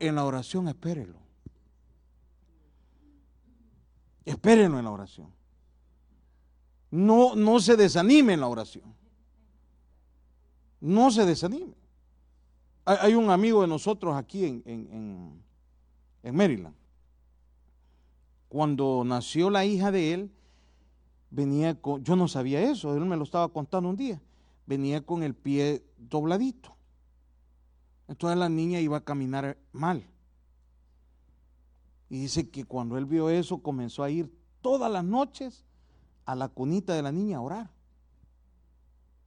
En 0.00 0.14
la 0.14 0.24
oración 0.24 0.66
espérelo. 0.68 1.18
Espérenlo 4.24 4.78
en 4.78 4.84
la 4.86 4.90
oración. 4.90 5.30
No, 6.90 7.34
no 7.34 7.60
se 7.60 7.76
desanime 7.76 8.32
en 8.32 8.40
la 8.40 8.46
oración. 8.46 8.94
No 10.80 11.10
se 11.10 11.26
desanime. 11.26 11.76
Hay, 12.86 13.14
un 13.14 13.30
amigo 13.30 13.60
de 13.60 13.68
nosotros 13.68 14.16
aquí 14.16 14.46
en, 14.46 14.62
en, 14.64 15.42
en 16.22 16.34
Maryland 16.34 16.74
cuando 18.54 19.02
nació 19.04 19.50
la 19.50 19.64
hija 19.64 19.90
de 19.90 20.12
él, 20.12 20.30
venía 21.28 21.74
con, 21.74 22.04
yo 22.04 22.14
no 22.14 22.28
sabía 22.28 22.60
eso, 22.60 22.94
él 22.94 23.04
me 23.04 23.16
lo 23.16 23.24
estaba 23.24 23.48
contando 23.48 23.88
un 23.88 23.96
día, 23.96 24.22
venía 24.64 25.04
con 25.04 25.24
el 25.24 25.34
pie 25.34 25.84
dobladito. 25.98 26.76
Entonces 28.06 28.38
la 28.38 28.48
niña 28.48 28.78
iba 28.78 28.98
a 28.98 29.04
caminar 29.04 29.58
mal. 29.72 30.06
Y 32.08 32.20
dice 32.20 32.48
que 32.48 32.64
cuando 32.64 32.96
él 32.96 33.06
vio 33.06 33.28
eso 33.28 33.58
comenzó 33.58 34.04
a 34.04 34.10
ir 34.10 34.32
todas 34.60 34.88
las 34.88 35.02
noches 35.02 35.64
a 36.24 36.36
la 36.36 36.48
cunita 36.48 36.94
de 36.94 37.02
la 37.02 37.10
niña 37.10 37.38
a 37.38 37.40
orar 37.40 37.70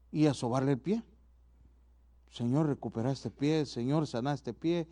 y 0.10 0.28
a 0.28 0.34
sobarle 0.34 0.72
el 0.72 0.80
pie. 0.80 1.04
Señor, 2.32 2.68
recupera 2.68 3.12
este 3.12 3.30
pie, 3.30 3.66
Señor, 3.66 4.08
sana 4.08 4.34
este 4.34 4.54
pie. 4.54 4.88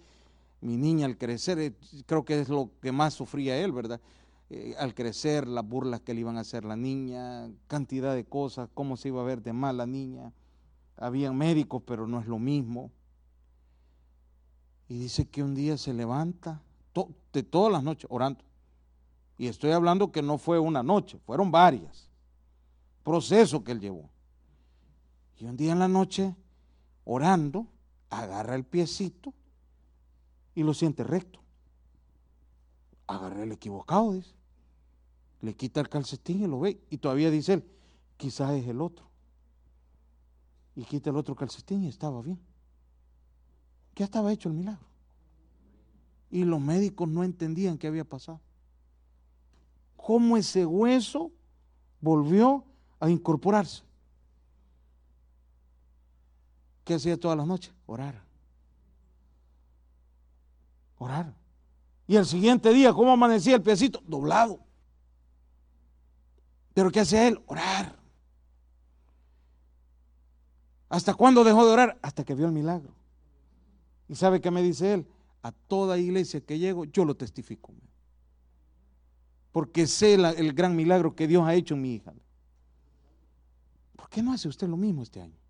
Mi 0.60 0.76
niña 0.76 1.06
al 1.06 1.18
crecer, 1.18 1.58
eh, 1.60 1.74
creo 2.06 2.26
que 2.26 2.42
es 2.42 2.50
lo 2.50 2.70
que 2.82 2.92
más 2.92 3.14
sufría 3.14 3.58
él, 3.64 3.72
¿verdad? 3.72 4.02
Eh, 4.50 4.76
al 4.78 4.94
crecer, 4.94 5.48
las 5.48 5.68
burlas 5.68 6.02
que 6.02 6.14
le 6.14 6.22
iban 6.22 6.38
a 6.38 6.42
hacer 6.42 6.66
la 6.66 6.76
niña, 6.76 7.50
cantidad 7.68 8.14
de 8.14 8.26
cosas, 8.26 8.70
cómo 8.74 8.96
se 8.96 9.08
iba 9.08 9.22
a 9.22 9.26
ver 9.26 9.42
de 9.42 9.54
mal 9.54 9.78
la 9.78 9.88
niña. 9.88 10.34
Habían 10.98 11.36
médicos, 11.36 11.82
pero 11.86 12.08
no 12.08 12.20
es 12.20 12.28
lo 12.28 12.38
mismo. 12.38 12.92
Y 14.88 15.00
dice 15.00 15.28
que 15.28 15.44
un 15.44 15.56
día 15.56 15.78
se 15.78 15.94
levanta, 15.94 16.62
de 17.34 17.44
todas 17.44 17.72
las 17.72 17.84
noches, 17.84 18.08
orando. 18.10 18.44
Y 19.38 19.48
estoy 19.48 19.72
hablando 19.72 20.12
que 20.12 20.22
no 20.22 20.38
fue 20.38 20.60
una 20.60 20.84
noche, 20.84 21.20
fueron 21.26 21.52
varias. 21.52 22.10
Proceso 23.04 23.64
que 23.64 23.74
él 23.74 23.80
llevó. 23.80 24.10
Y 25.38 25.46
un 25.46 25.58
día 25.58 25.74
en 25.74 25.80
la 25.80 25.88
noche, 25.88 26.36
orando, 27.04 27.68
agarra 28.10 28.56
el 28.56 28.64
piecito 28.64 29.34
y 30.54 30.64
lo 30.64 30.74
siente 30.74 31.04
recto. 31.04 31.45
Agarra 33.08 33.44
el 33.44 33.52
equivocado, 33.52 34.14
dice. 34.14 34.34
Le 35.42 35.56
quita 35.56 35.80
el 35.80 35.90
calcetín 35.90 36.44
y 36.44 36.48
lo 36.48 36.60
ve. 36.60 36.82
Y 36.90 36.98
todavía 36.98 37.30
dice 37.30 37.54
él, 37.54 37.72
quizás 38.18 38.52
es 38.52 38.68
el 38.68 38.82
otro. 38.82 39.06
Y 40.76 40.84
quita 40.84 41.10
el 41.10 41.18
otro 41.18 41.36
calcetín 41.36 41.84
y 41.84 41.88
estaba 41.88 42.22
bien. 42.22 42.40
Ya 43.96 44.06
estaba 44.06 44.32
hecho 44.34 44.50
el 44.50 44.56
milagro. 44.56 44.86
Y 46.30 46.44
los 46.44 46.60
médicos 46.60 47.08
no 47.08 47.24
entendían 47.24 47.78
qué 47.78 47.88
había 47.88 48.04
pasado. 48.04 48.42
¿Cómo 49.96 50.38
ese 50.38 50.66
hueso 50.66 51.32
volvió 52.02 52.66
a 53.00 53.10
incorporarse? 53.10 53.84
¿Qué 56.84 56.94
hacía 56.94 57.20
todas 57.20 57.38
las 57.38 57.48
noches? 57.48 57.74
Orar. 57.86 58.24
Orar. 60.98 61.45
Y 62.08 62.16
el 62.16 62.26
siguiente 62.26 62.72
día, 62.72 62.94
¿cómo 62.94 63.12
amanecía 63.12 63.56
el 63.56 63.62
piecito? 63.62 64.02
Doblado. 64.06 64.60
Pero 66.74 66.92
¿qué 66.92 67.00
hacía 67.00 67.28
él? 67.28 67.42
Orar. 67.48 67.96
¿Hasta 70.90 71.14
cuándo 71.14 71.44
dejó 71.44 71.66
de 71.66 71.74
orar? 71.74 72.00
Hasta 72.02 72.24
que 72.24 72.36
vio 72.36 72.46
el 72.46 72.52
milagro. 72.52 72.94
¿Y 74.08 74.16
sabe 74.16 74.40
qué 74.40 74.52
me 74.52 74.62
dice 74.62 74.94
él? 74.94 75.08
A 75.42 75.52
toda 75.52 75.98
iglesia 75.98 76.42
que 76.42 76.60
llego, 76.60 76.86
yo 76.86 77.06
lo 77.06 77.16
testifico. 77.16 77.74
Porque 79.52 79.88
sé 79.88 80.14
el 80.14 80.54
gran 80.54 80.76
milagro 80.76 81.16
que 81.16 81.28
Dios 81.28 81.48
ha 81.48 81.56
hecho 81.56 81.74
en 81.76 81.82
mi 81.82 81.96
hija. 81.96 82.14
¿Por 83.96 84.10
qué 84.10 84.22
no 84.22 84.34
hace 84.34 84.48
usted 84.48 84.68
lo 84.68 84.78
mismo 84.78 85.02
este 85.02 85.22
año? 85.22 85.45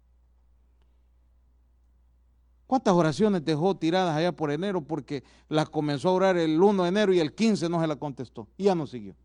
¿Cuántas 2.68 2.94
oraciones 2.94 3.46
dejó 3.46 3.76
tiradas 3.76 4.16
allá 4.16 4.32
por 4.32 4.52
enero 4.52 4.82
porque 4.82 5.24
las 5.50 5.70
comenzó 5.70 6.10
a 6.10 6.14
orar 6.14 6.38
el 6.38 6.60
1 6.60 6.84
de 6.84 6.90
enero 6.90 7.14
y 7.14 7.20
el 7.20 7.34
15 7.34 7.70
no 7.70 7.80
se 7.80 7.88
la 7.88 7.96
contestó? 7.96 8.48
Y 8.58 8.64
ya 8.64 8.76
no 8.76 8.88
siguió. 8.88 9.16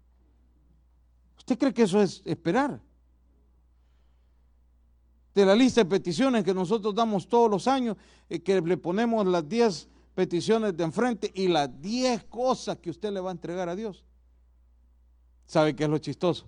¿Usted 1.38 1.58
cree 1.58 1.72
que 1.72 1.82
eso 1.82 2.02
es 2.02 2.20
esperar? 2.26 2.80
De 5.34 5.46
la 5.46 5.54
lista 5.54 5.82
de 5.82 5.88
peticiones 5.88 6.44
que 6.44 6.52
nosotros 6.52 6.94
damos 6.94 7.28
todos 7.28 7.50
los 7.50 7.66
años, 7.66 7.96
eh, 8.28 8.40
que 8.40 8.60
le 8.60 8.76
ponemos 8.76 9.26
las 9.26 9.48
10 9.48 9.88
peticiones 10.14 10.76
de 10.76 10.84
enfrente 10.84 11.30
y 11.34 11.48
las 11.48 11.80
10 11.80 12.24
cosas 12.24 12.76
que 12.76 12.90
usted 12.90 13.10
le 13.10 13.20
va 13.20 13.30
a 13.30 13.32
entregar 13.32 13.68
a 13.70 13.76
Dios. 13.76 14.04
¿Sabe 15.46 15.74
qué 15.74 15.84
es 15.84 15.90
lo 15.90 15.98
chistoso? 15.98 16.46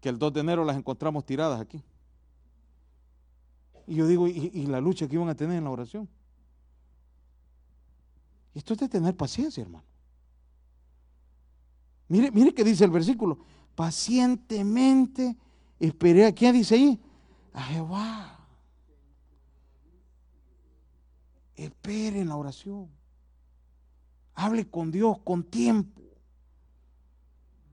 Que 0.00 0.08
el 0.08 0.18
2 0.18 0.32
de 0.32 0.40
enero 0.40 0.64
las 0.64 0.76
encontramos 0.76 1.24
tiradas 1.24 1.60
aquí. 1.60 1.82
Y 3.86 3.96
yo 3.96 4.06
digo, 4.06 4.28
¿y, 4.28 4.66
la 4.66 4.80
lucha 4.80 5.08
que 5.08 5.14
iban 5.14 5.28
a 5.28 5.34
tener 5.34 5.56
en 5.58 5.64
la 5.64 5.70
oración? 5.70 6.08
Esto 8.54 8.74
es 8.74 8.80
de 8.80 8.88
tener 8.88 9.16
paciencia, 9.16 9.62
hermano. 9.62 9.84
Mire, 12.08 12.30
mire 12.30 12.52
qué 12.52 12.64
dice 12.64 12.84
el 12.84 12.90
versículo. 12.90 13.38
Pacientemente 13.74 15.36
esperé 15.78 16.26
a 16.26 16.32
quién 16.32 16.54
dice 16.54 16.74
ahí. 16.74 17.00
A 17.52 17.62
Jehová. 17.62 18.46
Espere 21.54 22.20
en 22.20 22.28
la 22.28 22.36
oración. 22.36 22.88
Hable 24.34 24.68
con 24.68 24.90
Dios 24.90 25.18
con 25.18 25.44
tiempo. 25.44 26.00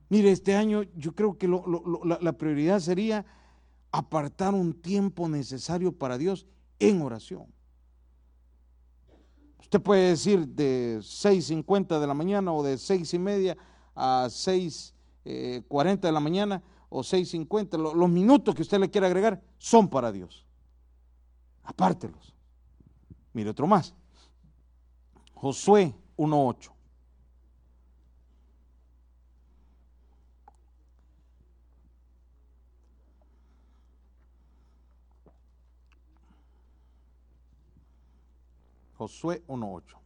Mire, 0.08 0.30
este 0.30 0.54
año 0.54 0.84
yo 0.96 1.14
creo 1.14 1.36
que 1.36 1.48
la 1.48 2.32
prioridad 2.32 2.80
sería 2.80 3.26
apartar 3.98 4.54
un 4.54 4.72
tiempo 4.74 5.28
necesario 5.28 5.90
para 5.90 6.16
Dios 6.16 6.46
en 6.78 7.02
oración. 7.02 7.46
Usted 9.58 9.82
puede 9.82 10.10
decir 10.10 10.46
de 10.46 10.98
6.50 11.00 11.98
de 11.98 12.06
la 12.06 12.14
mañana 12.14 12.52
o 12.52 12.62
de 12.62 12.78
seis 12.78 13.12
y 13.12 13.18
media 13.18 13.56
a 13.96 14.26
6.40 14.28 14.94
eh, 15.24 15.98
de 16.00 16.12
la 16.12 16.20
mañana 16.20 16.62
o 16.88 17.00
6.50, 17.00 17.94
los 17.94 18.08
minutos 18.08 18.54
que 18.54 18.62
usted 18.62 18.78
le 18.78 18.88
quiera 18.88 19.08
agregar 19.08 19.42
son 19.58 19.88
para 19.88 20.12
Dios. 20.12 20.46
Apártelos. 21.64 22.32
Mire 23.32 23.50
otro 23.50 23.66
más. 23.66 23.94
Josué 25.34 25.92
1.8. 26.16 26.70
Josué 38.98 39.44
1.8. 39.46 39.96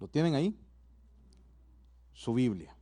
¿Lo 0.00 0.08
tienen 0.08 0.34
ahí? 0.34 0.58
Su 2.14 2.32
Biblia. 2.32 2.74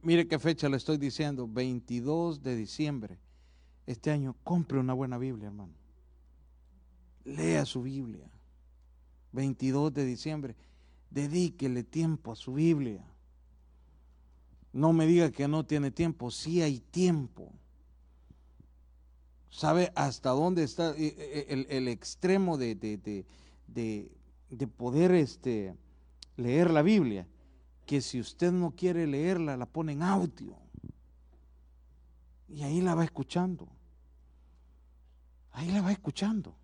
Mire 0.00 0.26
qué 0.26 0.38
fecha 0.38 0.70
le 0.70 0.78
estoy 0.78 0.96
diciendo, 0.96 1.46
22 1.46 2.42
de 2.42 2.56
diciembre. 2.56 3.18
Este 3.84 4.10
año 4.10 4.34
compre 4.42 4.78
una 4.78 4.94
buena 4.94 5.18
Biblia, 5.18 5.48
hermano. 5.48 5.74
Lea 7.24 7.66
su 7.66 7.82
Biblia. 7.82 8.30
22 9.36 9.94
de 9.94 10.04
diciembre, 10.04 10.56
dedíquele 11.10 11.84
tiempo 11.84 12.32
a 12.32 12.36
su 12.36 12.54
Biblia. 12.54 13.04
No 14.72 14.92
me 14.92 15.06
diga 15.06 15.30
que 15.30 15.46
no 15.46 15.64
tiene 15.64 15.90
tiempo, 15.92 16.30
sí 16.30 16.62
hay 16.62 16.80
tiempo. 16.80 17.52
¿Sabe 19.50 19.92
hasta 19.94 20.30
dónde 20.30 20.64
está 20.64 20.90
eh, 20.90 21.14
eh, 21.18 21.66
el, 21.68 21.88
extremo 21.88 22.58
de, 22.58 22.74
de, 22.74 24.66
poder 24.66 25.12
este, 25.12 25.74
leer 26.36 26.70
la 26.70 26.82
Biblia? 26.82 27.26
Que 27.86 28.00
si 28.00 28.18
usted 28.18 28.52
no 28.52 28.72
quiere 28.72 29.06
leerla, 29.06 29.56
la 29.56 29.66
pone 29.66 29.92
en 29.92 30.02
audio. 30.02 30.56
Y 32.48 32.62
ahí 32.62 32.80
la 32.80 32.94
va 32.94 33.04
escuchando. 33.04 33.68
Ahí 35.52 35.70
la 35.70 35.82
va 35.82 35.92
escuchando. 35.92 36.56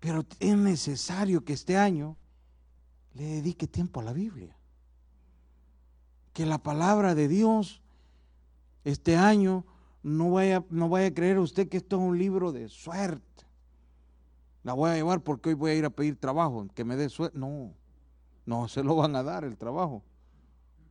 Pero 0.00 0.24
es 0.38 0.56
necesario 0.56 1.44
que 1.44 1.52
este 1.52 1.76
año 1.76 2.16
le 3.14 3.24
dedique 3.24 3.66
tiempo 3.66 4.00
a 4.00 4.04
la 4.04 4.12
Biblia. 4.12 4.56
Que 6.32 6.46
la 6.46 6.58
palabra 6.58 7.14
de 7.14 7.28
Dios 7.28 7.82
este 8.84 9.16
año 9.16 9.66
no 10.02 10.30
vaya, 10.30 10.64
no 10.70 10.88
vaya 10.88 11.08
a 11.08 11.14
creer 11.14 11.38
usted 11.38 11.68
que 11.68 11.76
esto 11.76 11.96
es 11.96 12.02
un 12.02 12.18
libro 12.18 12.52
de 12.52 12.68
suerte. 12.68 13.44
La 14.62 14.72
voy 14.72 14.90
a 14.90 14.94
llevar 14.94 15.22
porque 15.22 15.50
hoy 15.50 15.54
voy 15.54 15.70
a 15.72 15.74
ir 15.74 15.84
a 15.84 15.90
pedir 15.90 16.16
trabajo, 16.16 16.66
que 16.74 16.84
me 16.84 16.96
dé 16.96 17.08
suerte. 17.08 17.38
No, 17.38 17.74
no 18.46 18.68
se 18.68 18.82
lo 18.82 18.96
van 18.96 19.16
a 19.16 19.22
dar 19.22 19.44
el 19.44 19.56
trabajo. 19.56 20.02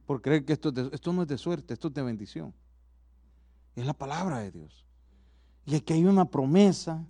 Por 0.05 0.21
creer 0.21 0.45
que 0.45 0.53
esto, 0.53 0.71
esto 0.91 1.13
no 1.13 1.23
es 1.23 1.27
de 1.27 1.37
suerte, 1.37 1.73
esto 1.73 1.87
es 1.87 1.93
de 1.93 2.01
bendición. 2.01 2.53
Es 3.75 3.85
la 3.85 3.93
palabra 3.93 4.39
de 4.39 4.51
Dios. 4.51 4.85
Y 5.65 5.75
aquí 5.75 5.93
hay 5.93 6.05
una 6.05 6.25
promesa 6.25 7.05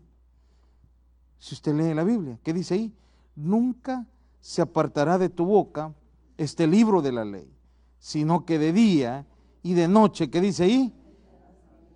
si 1.39 1.55
usted 1.55 1.75
lee 1.75 1.93
la 1.93 2.03
Biblia, 2.03 2.39
¿qué 2.43 2.53
dice 2.53 2.73
ahí? 2.75 2.93
Nunca 3.35 4.05
se 4.39 4.61
apartará 4.61 5.17
de 5.17 5.29
tu 5.29 5.45
boca 5.45 5.93
este 6.37 6.67
libro 6.67 7.01
de 7.01 7.11
la 7.11 7.25
ley, 7.25 7.51
sino 7.99 8.45
que 8.45 8.59
de 8.59 8.73
día 8.73 9.25
y 9.63 9.73
de 9.73 9.87
noche, 9.87 10.29
¿qué 10.29 10.41
dice 10.41 10.63
ahí? 10.63 10.93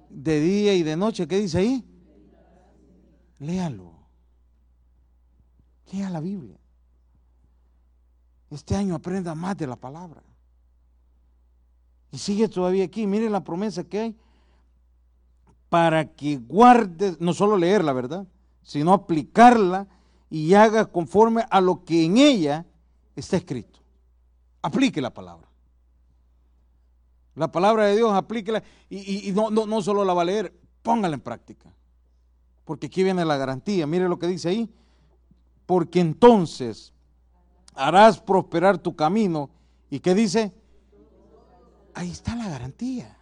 De 0.10 0.39
día 0.39 0.73
y 0.75 0.84
de 0.84 0.95
noche, 0.97 1.27
¿qué 1.27 1.39
dice 1.39 1.60
ahí? 1.60 1.86
Léalo. 3.39 3.93
Lea 5.91 6.10
la 6.10 6.19
Biblia. 6.19 6.58
Este 8.49 8.75
año 8.75 8.95
aprenda 8.95 9.36
más 9.36 9.58
de 9.58 9.67
la 9.67 9.75
palabra. 9.75 10.21
Y 12.12 12.17
sigue 12.17 12.47
todavía 12.47 12.84
aquí. 12.84 13.08
Mire 13.08 13.30
la 13.30 13.43
promesa 13.43 13.84
que 13.84 13.99
hay 13.99 14.17
para 15.69 16.13
que 16.13 16.38
guarde, 16.38 17.15
no 17.19 17.34
solo 17.34 17.56
leerla, 17.56 17.93
¿verdad? 17.93 18.27
Sino 18.63 18.93
aplicarla 18.93 19.88
y 20.30 20.54
haga 20.54 20.86
conforme 20.86 21.45
a 21.50 21.62
lo 21.62 21.84
que 21.84 22.06
en 22.06 22.17
ella 22.17 22.65
está 23.15 23.38
escrito. 23.38 23.80
Aplique 24.62 25.02
la 25.02 25.13
palabra. 25.13 25.47
La 27.36 27.52
palabra 27.52 27.86
de 27.86 27.95
Dios, 27.95 28.13
aplíquela 28.13 28.62
y, 28.89 29.32
no, 29.34 29.50
no, 29.50 29.65
no 29.65 29.82
solo 29.82 30.04
la 30.06 30.13
va 30.13 30.21
a 30.21 30.26
leer, 30.26 30.54
póngala 30.82 31.15
en 31.15 31.21
práctica. 31.21 31.74
Porque 32.65 32.88
aquí 32.88 33.04
viene 33.04 33.26
la 33.26 33.38
garantía. 33.38 33.88
Mire 33.88 34.08
lo 34.08 34.19
que 34.19 34.28
dice 34.28 34.50
ahí. 34.50 34.74
Porque 35.65 36.00
entonces 36.00 36.93
harás 37.74 38.19
prosperar 38.19 38.78
tu 38.78 38.95
camino. 38.95 39.50
¿Y 39.89 40.00
qué 40.00 40.13
dice? 40.13 40.54
Ahí 41.93 42.12
está 42.12 42.36
la 42.36 42.50
garantía. 42.50 43.17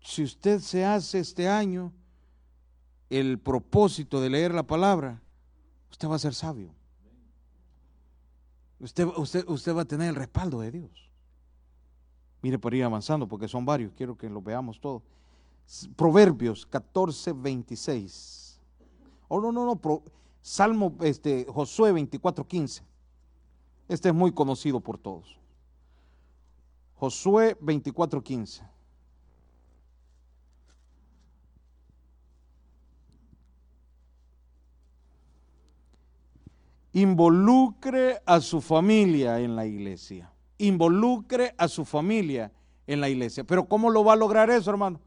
Si 0.00 0.22
usted 0.22 0.60
se 0.60 0.84
hace 0.84 1.18
este 1.18 1.48
año 1.48 1.92
el 3.10 3.38
propósito 3.38 4.20
de 4.20 4.30
leer 4.30 4.54
la 4.54 4.66
palabra, 4.66 5.22
usted 5.90 6.08
va 6.08 6.16
a 6.16 6.18
ser 6.18 6.34
sabio. 6.34 6.74
Usted, 8.80 9.06
usted, 9.16 9.48
usted 9.48 9.74
va 9.74 9.82
a 9.82 9.86
tener 9.86 10.08
el 10.08 10.14
respaldo 10.14 10.60
de 10.60 10.70
Dios. 10.70 11.10
Mire 12.42 12.58
por 12.58 12.74
ir 12.74 12.84
avanzando 12.84 13.26
porque 13.26 13.48
son 13.48 13.64
varios, 13.64 13.92
quiero 13.96 14.16
que 14.16 14.28
lo 14.30 14.40
veamos 14.40 14.80
todos. 14.80 15.02
Proverbios 15.96 16.64
14, 16.66 17.32
26. 17.32 18.60
Oh, 19.28 19.40
no, 19.40 19.52
no, 19.52 19.66
no, 19.66 20.02
Salmo, 20.40 20.96
este, 21.00 21.46
Josué 21.48 21.92
24, 21.92 22.46
15. 22.46 22.82
Este 23.88 24.08
es 24.08 24.14
muy 24.14 24.32
conocido 24.32 24.80
por 24.80 24.98
todos. 24.98 25.38
Josué 26.94 27.56
24, 27.60 28.22
15. 28.22 28.62
Involucre 36.98 38.20
a 38.26 38.40
su 38.40 38.60
familia 38.60 39.38
en 39.38 39.54
la 39.54 39.64
iglesia. 39.64 40.32
Involucre 40.58 41.54
a 41.56 41.68
su 41.68 41.84
familia 41.84 42.50
en 42.88 43.00
la 43.00 43.08
iglesia. 43.08 43.44
Pero 43.44 43.68
¿cómo 43.68 43.88
lo 43.88 44.02
va 44.02 44.14
a 44.14 44.16
lograr 44.16 44.50
eso, 44.50 44.70
hermano? 44.70 45.00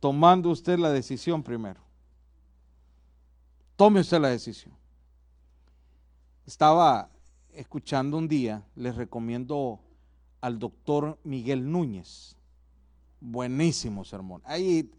Tomando 0.00 0.48
usted 0.48 0.78
la 0.78 0.90
decisión 0.90 1.42
primero. 1.42 1.82
Tome 3.76 4.00
usted 4.00 4.18
la 4.18 4.28
decisión. 4.28 4.74
Estaba 6.46 7.10
escuchando 7.52 8.16
un 8.16 8.26
día, 8.26 8.64
les 8.74 8.96
recomiendo 8.96 9.78
al 10.40 10.58
doctor 10.58 11.18
Miguel 11.22 11.70
Núñez. 11.70 12.34
Buenísimo 13.20 14.06
sermón. 14.06 14.40
Ahí, 14.46 14.90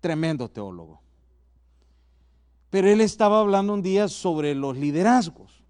tremendo 0.00 0.48
teólogo. 0.48 1.02
Pero 2.70 2.88
él 2.88 3.00
estaba 3.00 3.40
hablando 3.40 3.72
un 3.72 3.82
día 3.82 4.08
sobre 4.08 4.54
los 4.54 4.76
liderazgos. 4.76 5.62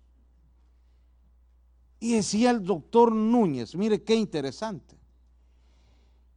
Y 2.00 2.14
decía 2.14 2.50
el 2.50 2.64
doctor 2.64 3.12
Núñez, 3.12 3.74
mire 3.74 4.02
qué 4.02 4.14
interesante, 4.14 4.96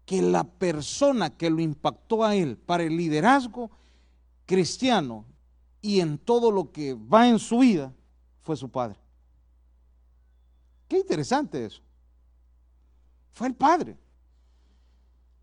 que 0.05 0.21
la 0.21 0.43
persona 0.43 1.29
que 1.29 1.49
lo 1.49 1.61
impactó 1.61 2.23
a 2.23 2.35
él 2.35 2.57
para 2.57 2.83
el 2.83 2.97
liderazgo 2.97 3.69
cristiano 4.45 5.25
y 5.81 5.99
en 5.99 6.17
todo 6.17 6.51
lo 6.51 6.71
que 6.71 6.93
va 6.93 7.27
en 7.27 7.39
su 7.39 7.59
vida 7.59 7.93
fue 8.41 8.55
su 8.55 8.69
padre. 8.69 8.99
Qué 10.87 10.97
interesante 10.97 11.65
eso. 11.65 11.81
Fue 13.31 13.47
el 13.47 13.55
padre. 13.55 13.97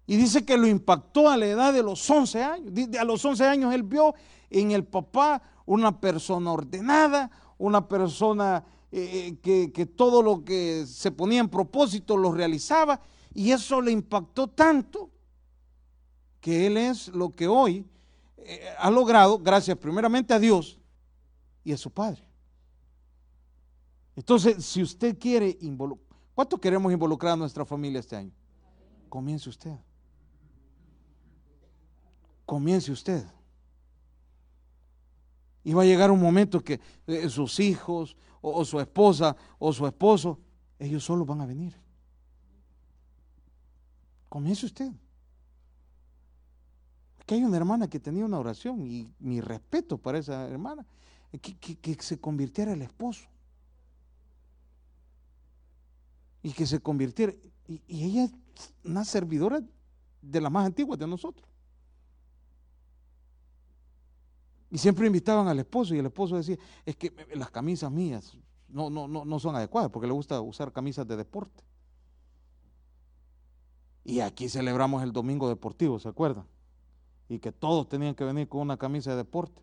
Y 0.07 0.17
dice 0.17 0.45
que 0.45 0.57
lo 0.57 0.67
impactó 0.67 1.29
a 1.29 1.37
la 1.37 1.47
edad 1.47 1.73
de 1.73 1.83
los 1.83 2.09
11 2.09 2.43
años. 2.43 2.73
A 2.99 3.05
los 3.05 3.25
11 3.25 3.47
años 3.47 3.75
él 3.75 3.83
vio 3.83 4.15
en 4.51 4.73
el 4.73 4.85
papá 4.85 5.43
una 5.67 6.01
persona 6.01 6.53
ordenada, 6.53 7.31
una 7.59 7.89
persona 7.89 8.65
eh, 8.91 9.37
que, 9.43 9.73
que, 9.73 9.87
todo 9.87 10.23
lo 10.23 10.45
que 10.45 10.87
se 10.87 11.11
ponía 11.11 11.41
en 11.41 11.49
propósito 11.49 12.17
lo 12.17 12.33
realizaba. 12.33 13.01
Y 13.35 13.51
eso 13.51 13.81
le 13.81 13.93
impactó 13.93 14.49
tanto 14.49 15.11
que 16.41 16.67
él 16.67 16.77
es 16.77 17.09
lo 17.09 17.35
que 17.35 17.47
hoy 17.49 17.85
eh, 18.39 18.67
ha 18.79 18.91
logrado 18.91 19.39
gracias 19.39 19.77
primeramente 19.77 20.33
a 20.33 20.39
Dios 20.39 20.79
y 21.65 21.73
a 21.73 21.77
su 21.77 21.91
Padre. 21.91 22.23
Entonces, 24.17 24.65
si 24.65 24.83
usted 24.83 25.19
quiere 25.19 25.59
involucrar, 25.61 26.19
¿cuánto 26.35 26.59
queremos 26.59 26.93
involucrar 26.93 27.35
a 27.35 27.37
nuestra 27.37 27.65
familia 27.65 28.01
este 28.01 28.17
año? 28.17 28.33
Comience 29.09 29.49
usted. 29.49 29.77
Comience 32.47 32.91
usted. 32.91 33.25
Y 35.65 35.73
va 35.73 35.83
a 35.83 35.87
llegar 35.87 36.11
un 36.11 36.21
momento 36.21 36.63
que 36.63 36.81
eh, 37.07 37.29
sus 37.29 37.61
hijos 37.61 38.17
o, 38.41 38.65
su 38.65 38.81
esposa 38.81 39.37
o 39.59 39.73
su 39.73 39.87
esposo, 39.87 40.39
ellos 40.79 41.05
solo 41.05 41.25
van 41.25 41.41
a 41.41 41.47
venir. 41.47 41.75
Comience 44.29 44.67
usted 44.67 44.93
que 47.29 47.35
hay 47.35 47.45
una 47.45 47.59
hermana 47.59 47.89
que 47.89 48.01
tenía 48.01 48.25
una 48.25 48.39
oración 48.39 48.87
y 48.87 49.13
mi 49.19 49.43
respeto 49.43 49.99
para 49.99 50.17
esa 50.17 50.49
hermana, 50.49 50.87
que, 51.43 51.95
se 52.01 52.19
convirtiera 52.19 52.73
el 52.73 52.81
esposo. 52.81 53.29
Y 56.43 56.53
que 56.53 56.67
se 56.67 56.81
convirtiera. 56.81 57.35
Y, 57.67 57.83
ella 57.87 58.25
es 58.25 58.33
una 58.83 59.05
servidora 59.05 59.61
de 60.23 60.41
las 60.41 60.51
más 60.51 60.65
antiguas 60.65 60.99
de 60.99 61.07
nosotros. 61.07 61.47
Y 64.71 64.79
siempre 64.79 65.07
invitaban 65.07 65.49
al 65.49 65.59
esposo 65.59 65.95
y 65.95 65.99
el 65.99 66.07
esposo 66.07 66.37
decía, 66.37 66.59
es 66.85 66.97
que 66.97 67.13
las 67.35 67.51
camisas 67.51 67.91
mías 67.91 68.37
no, 68.69 68.91
no, 68.91 69.09
no, 69.09 69.25
no 69.25 69.39
son 69.39 69.57
adecuadas 69.57 69.91
porque 69.91 70.07
le 70.07 70.13
gusta 70.13 70.41
usar 70.41 70.73
camisas 70.73 71.07
de 71.07 71.17
deporte. 71.17 71.65
Y 74.05 74.21
aquí 74.21 74.49
celebramos 74.49 75.03
el 75.03 75.13
domingo 75.13 75.49
deportivo, 75.49 75.99
¿se 75.99 76.09
acuerdan? 76.09 76.47
y 77.29 77.39
que 77.39 77.53
todos 77.53 77.89
tenían 77.89 78.15
que 78.15 78.25
venir 78.25 78.49
con 78.49 78.61
una 78.61 78.77
camisa 78.77 79.11
de 79.11 79.19
deporte. 79.19 79.63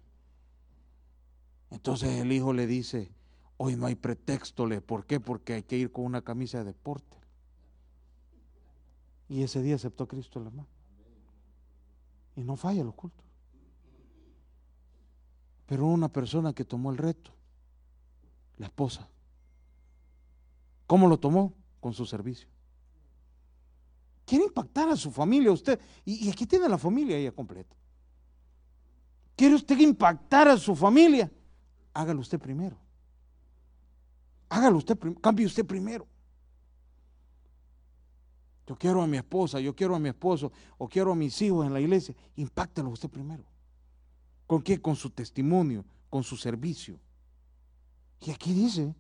Entonces 1.72 2.22
el 2.22 2.32
hijo 2.32 2.54
le 2.54 2.68
dice, 2.68 3.12
hoy 3.58 3.76
no 3.76 3.88
hay 3.88 3.96
pretexto, 3.96 4.68
¿por 4.82 5.06
qué? 5.06 5.20
Porque 5.20 5.54
hay 5.54 5.64
que 5.64 5.78
ir 5.78 5.92
con 5.92 6.06
una 6.06 6.22
camisa 6.22 6.60
de 6.60 6.66
deporte. 6.66 7.18
Y 9.28 9.42
ese 9.42 9.64
día 9.64 9.76
aceptó 9.76 10.08
Cristo 10.08 10.40
el 10.40 10.48
hermano. 10.48 10.70
Y 12.36 12.44
no 12.44 12.56
falla 12.56 12.84
los 12.84 12.94
cultos. 12.94 13.26
Pero 15.66 15.86
una 15.88 16.10
persona 16.10 16.54
que 16.54 16.66
tomó 16.66 16.92
el 16.92 16.98
reto, 16.98 17.32
la 18.58 18.68
esposa. 18.68 19.08
¿Cómo 20.88 21.08
lo 21.08 21.20
tomó? 21.20 21.54
Con 21.80 21.94
su 21.94 22.06
servicio. 22.06 22.48
Quiere 24.26 24.46
impactar 24.46 24.90
a 24.90 24.96
su 24.96 25.12
familia 25.12 25.52
usted. 25.52 25.80
Y, 26.04 26.30
aquí 26.30 26.46
tiene 26.46 26.68
la 26.68 26.78
familia 26.78 27.18
ella 27.18 27.32
completa. 27.32 27.76
¿Quiere 29.36 29.56
usted 29.56 29.78
impactar 29.80 30.48
a 30.48 30.58
su 30.58 30.76
familia? 30.76 31.32
Hágalo 31.94 32.22
usted 32.22 32.40
primero. 32.40 32.78
Hágalo 34.50 34.78
usted, 34.78 34.98
cambie 35.22 35.46
usted 35.46 35.66
primero. 35.66 36.08
Yo 38.68 38.76
quiero 38.76 39.02
a 39.02 39.08
mi 39.08 39.18
esposa, 39.18 39.60
yo 39.60 39.76
quiero 39.76 39.96
a 39.96 40.00
mi 40.00 40.10
esposo, 40.10 40.52
o 40.78 40.88
quiero 40.88 41.12
a 41.12 41.16
mis 41.16 41.40
hijos 41.42 41.66
en 41.66 41.74
la 41.74 41.80
iglesia. 41.80 42.16
Impáctelo 42.36 42.90
usted 42.90 43.10
primero. 43.10 43.44
¿Con 44.48 44.62
qué? 44.62 44.82
Con 44.82 44.96
su 44.96 45.10
testimonio, 45.10 45.84
con 46.10 46.24
su 46.24 46.38
servicio. 46.38 47.00
Y 48.22 48.32
aquí 48.32 48.54
dice, 48.54 48.94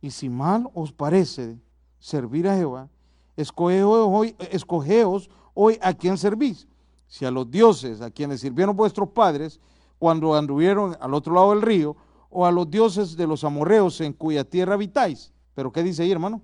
y 0.00 0.10
si 0.10 0.28
mal 0.28 0.68
os 0.74 0.92
parece 0.92 1.58
servir 1.98 2.48
a 2.48 2.56
Jehová, 2.56 2.88
escogeos 3.36 5.28
hoy, 5.54 5.78
a 5.80 5.94
quién 5.94 6.18
servís. 6.18 6.66
Si 7.06 7.24
a 7.24 7.30
los 7.30 7.50
dioses 7.50 8.00
a 8.00 8.10
quienes 8.10 8.40
sirvieron 8.40 8.76
vuestros 8.76 9.08
padres 9.10 9.60
cuando 9.98 10.34
anduvieron 10.34 10.96
al 11.00 11.14
otro 11.14 11.34
lado 11.34 11.50
del 11.50 11.62
río, 11.62 11.96
o 12.36 12.44
a 12.44 12.50
los 12.50 12.68
dioses 12.68 13.16
de 13.16 13.28
los 13.28 13.44
amorreos 13.44 14.00
en 14.00 14.12
cuya 14.12 14.42
tierra 14.42 14.74
habitáis. 14.74 15.32
Pero 15.54 15.70
¿qué 15.70 15.84
dice 15.84 16.02
ahí, 16.02 16.10
hermano? 16.10 16.42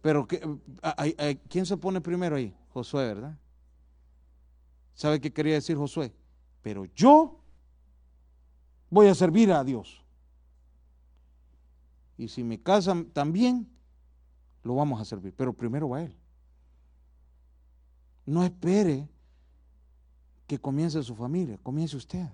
Pero 0.00 0.26
¿quién 1.48 1.66
se 1.66 1.76
pone 1.76 2.00
primero 2.00 2.36
ahí? 2.36 2.54
Josué, 2.72 3.06
¿verdad? 3.06 3.36
¿Sabe 4.94 5.20
qué 5.20 5.32
quería 5.32 5.54
decir 5.54 5.76
Josué? 5.76 6.14
Pero 6.62 6.84
yo 6.94 7.40
voy 8.90 9.08
a 9.08 9.14
servir 9.14 9.52
a 9.52 9.64
Dios. 9.64 10.02
Y 12.16 12.28
si 12.28 12.44
me 12.44 12.60
casan 12.60 13.06
también, 13.06 13.68
lo 14.62 14.76
vamos 14.76 15.00
a 15.00 15.04
servir, 15.04 15.34
pero 15.34 15.52
primero 15.52 15.88
va 15.88 16.02
Él. 16.02 16.16
No 18.26 18.44
espere 18.44 19.08
que 20.46 20.58
comience 20.58 21.02
su 21.02 21.16
familia, 21.16 21.58
comience 21.62 21.96
usted. 21.96 22.28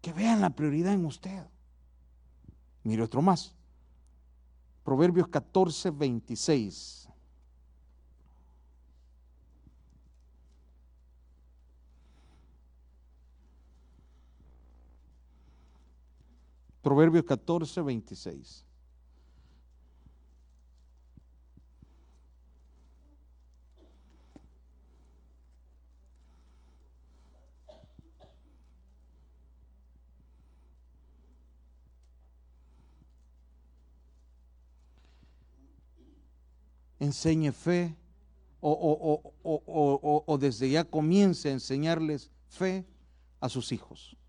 Que 0.00 0.12
vean 0.12 0.40
la 0.40 0.50
prioridad 0.50 0.94
en 0.94 1.04
usted. 1.04 1.46
Mire 2.82 3.02
otro 3.02 3.20
más. 3.20 3.54
Proverbios 4.82 5.28
14, 5.28 5.90
26. 5.90 7.09
Proverbios 16.82 17.24
14, 17.24 17.82
26. 17.82 18.64
enseñe 37.00 37.50
fe 37.50 37.96
o, 38.60 40.38
desde 40.38 40.70
ya 40.70 40.84
comience 40.84 41.48
a 41.48 41.52
enseñarles 41.52 42.30
fe 42.48 42.86
a 43.40 43.48
sus 43.48 43.72
hijos. 43.72 44.19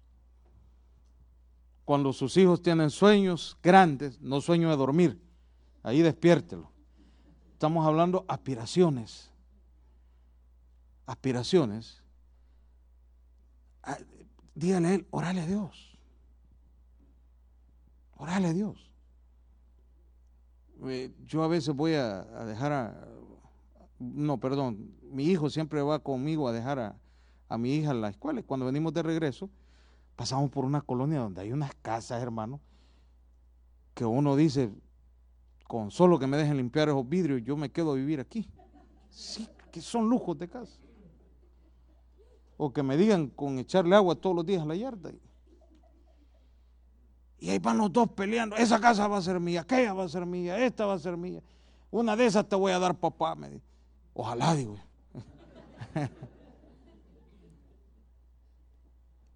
Cuando 1.91 2.13
sus 2.13 2.37
hijos 2.37 2.61
tienen 2.61 2.89
sueños 2.89 3.57
grandes, 3.61 4.21
no 4.21 4.39
sueño 4.39 4.69
de 4.69 4.77
dormir, 4.77 5.21
ahí 5.83 6.01
despiértelo. 6.01 6.71
Estamos 7.51 7.85
hablando 7.85 8.23
aspiraciones. 8.29 9.29
Aspiraciones. 11.05 12.01
Ah, 13.83 13.97
dígale 14.55 14.87
a 14.87 14.93
él, 14.93 15.07
orale 15.11 15.41
a 15.41 15.45
Dios. 15.45 15.99
Orale 18.15 18.47
a 18.47 18.53
Dios. 18.53 18.89
Eh, 20.85 21.13
yo 21.25 21.43
a 21.43 21.49
veces 21.49 21.75
voy 21.75 21.95
a, 21.95 22.23
dejar 22.45 22.71
a, 22.71 23.05
no, 23.99 24.39
perdón, 24.39 24.95
mi 25.11 25.25
hijo 25.25 25.49
siempre 25.49 25.81
va 25.81 25.99
conmigo 25.99 26.47
a 26.47 26.53
dejar 26.53 26.79
a, 26.79 26.95
a 27.49 27.57
mi 27.57 27.75
hija 27.75 27.91
en 27.91 27.99
la 27.99 28.07
escuela. 28.11 28.41
Cuando 28.43 28.65
venimos 28.65 28.93
de 28.93 29.03
regreso, 29.03 29.49
pasamos 30.15 30.49
por 30.49 30.65
una 30.65 30.81
colonia 30.81 31.19
donde 31.19 31.41
hay 31.41 31.51
unas 31.51 31.73
casas, 31.75 32.21
hermano, 32.21 32.59
que 33.93 34.05
uno 34.05 34.35
dice, 34.35 34.71
con 35.67 35.91
solo 35.91 36.19
que 36.19 36.27
me 36.27 36.37
dejen 36.37 36.57
limpiar 36.57 36.89
esos 36.89 37.07
vidrios, 37.07 37.41
yo 37.43 37.55
me 37.57 37.71
quedo 37.71 37.91
a 37.91 37.95
vivir 37.95 38.19
aquí. 38.19 38.47
Sí, 39.09 39.47
que 39.71 39.81
son 39.81 40.09
lujos 40.09 40.37
de 40.37 40.47
casa. 40.47 40.79
O 42.57 42.71
que 42.71 42.83
me 42.83 42.95
digan 42.97 43.27
con 43.27 43.57
echarle 43.57 43.95
agua 43.95 44.15
todos 44.15 44.35
los 44.35 44.45
días 44.45 44.61
a 44.61 44.65
la 44.65 44.75
yarda. 44.75 45.11
Y 47.39 47.49
ahí 47.49 47.57
van 47.57 47.77
los 47.79 47.91
dos 47.91 48.09
peleando. 48.11 48.55
Esa 48.55 48.79
casa 48.79 49.07
va 49.07 49.17
a 49.17 49.21
ser 49.21 49.39
mía, 49.39 49.61
aquella 49.61 49.93
va 49.93 50.03
a 50.03 50.09
ser 50.09 50.25
mía, 50.27 50.63
esta 50.63 50.85
va 50.85 50.93
a 50.93 50.99
ser 50.99 51.17
mía. 51.17 51.41
Una 51.89 52.15
de 52.15 52.27
esas 52.27 52.47
te 52.47 52.55
voy 52.55 52.71
a 52.71 52.79
dar, 52.79 52.95
papá. 52.95 53.33
Me. 53.35 53.59
Ojalá, 54.13 54.53
digo. 54.55 54.77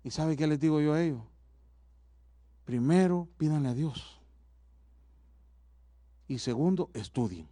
¿Y 0.06 0.12
sabe 0.12 0.38
qué 0.38 0.45
les 0.45 0.60
digo 0.60 0.80
yo 0.80 0.93
a 0.93 1.01
ellos? 1.01 1.24
Primero, 2.64 3.28
pídanle 3.39 3.70
a 3.70 3.74
Dios. 3.74 4.22
Y 6.28 6.38
segundo, 6.38 6.91
estudien. 6.93 7.49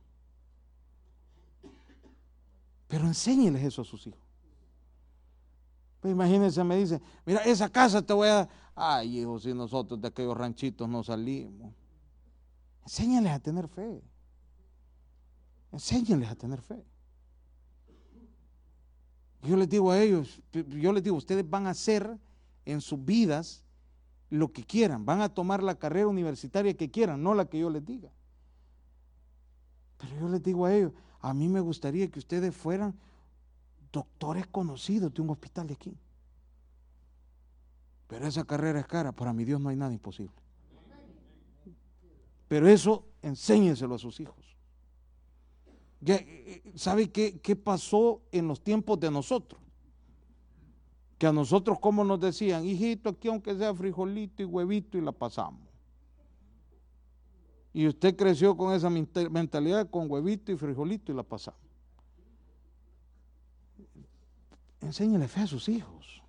Pero 2.88 3.08
enséñeles 3.08 3.64
eso 3.64 3.82
a 3.82 3.86
sus 3.86 4.06
hijos. 4.06 4.22
Pues 6.00 6.12
imagínense, 6.12 6.64
me 6.64 6.76
dice, 6.76 7.02
mira, 7.26 7.40
esa 7.40 7.70
casa 7.70 8.04
te 8.04 8.14
voy 8.14 8.30
a 8.30 8.48
Ay, 8.76 9.22
hijos, 9.22 9.42
si 9.42 9.54
nosotros 9.56 10.00
de 10.00 10.10
aquellos 10.10 10.38
ranchitos 10.38 10.88
no 10.88 11.04
salimos. 11.04 11.74
Enséñales 12.84 13.32
a 13.32 13.40
tener 13.40 13.68
fe. 13.68 14.04
Enséñales 15.72 16.30
a 16.30 16.36
tener 16.36 16.62
fe. 16.62 16.86
Yo 19.42 19.58
les 19.58 19.68
digo 19.68 19.90
a 19.90 20.00
ellos, 20.00 20.40
yo 20.52 20.94
les 20.94 21.02
digo, 21.02 21.16
ustedes 21.16 21.50
van 21.50 21.66
a 21.66 21.72
hacer 21.72 22.16
en 22.66 22.82
sus 22.82 23.04
vidas 23.04 23.64
lo 24.30 24.52
que 24.52 24.64
quieran, 24.64 25.06
van 25.06 25.22
a 25.22 25.30
tomar 25.30 25.62
la 25.62 25.76
carrera 25.76 26.08
universitaria 26.08 26.74
que 26.74 26.90
quieran, 26.90 27.22
no 27.22 27.36
la 27.36 27.46
que 27.46 27.60
yo 27.60 27.70
les 27.70 27.86
diga. 27.86 28.12
Pero 29.98 30.20
yo 30.20 30.30
les 30.30 30.42
digo 30.42 30.66
a 30.66 30.74
ellos, 30.74 30.92
a 31.20 31.34
mí 31.34 31.48
me 31.48 31.60
gustaría 31.60 32.10
que 32.10 32.20
ustedes 32.20 32.56
fueran 32.56 32.96
doctores 33.92 34.48
conocidos 34.48 35.14
de 35.14 35.22
un 35.22 35.30
hospital 35.30 35.68
de 35.68 35.76
aquí. 35.76 35.98
Pero 38.08 38.28
esa 38.28 38.44
carrera 38.44 38.80
es 38.80 38.88
cara. 38.88 39.12
Para 39.12 39.34
mi 39.34 39.46
Dios 39.46 39.62
no 39.62 39.70
hay 39.70 39.76
nada 39.76 39.94
imposible. 39.94 40.36
Pero 42.48 42.68
eso 42.68 43.08
enséñenselo 43.22 43.96
a 43.96 44.00
sus 44.00 44.20
hijos. 44.20 44.58
Eh, 46.06 46.62
eh, 46.66 46.74
¿Sabe 46.76 47.10
qué, 47.12 47.40
qué 47.40 47.56
pasó 47.56 48.22
en 48.32 48.48
los 48.48 48.62
tiempos 48.62 49.00
de 49.00 49.10
nosotros? 49.10 49.63
Que 51.18 51.28
a 51.28 51.32
nosotros, 51.32 51.80
como 51.80 52.04
nos 52.04 52.20
decían, 52.20 52.66
hijito, 52.66 53.10
aquí 53.10 53.28
aunque 53.28 53.56
sea 53.56 53.74
frijolito 53.74 54.42
y 54.44 54.46
huevito 54.46 54.98
y 54.98 55.02
la 55.02 55.12
pasamos. 55.12 55.62
Y 57.74 57.88
usted 57.88 58.16
creció 58.16 58.56
con 58.56 58.74
esa 58.74 58.90
mentalidad, 58.90 59.90
con 59.90 60.10
huevito 60.10 60.52
y 60.52 60.58
frijolito 60.58 61.12
y 61.12 61.16
la 61.16 61.24
pasamos. 61.24 61.60
Enséñele 64.82 65.28
fe 65.28 65.42
a 65.42 65.48
sus 65.48 65.68
hijos. 65.70 66.22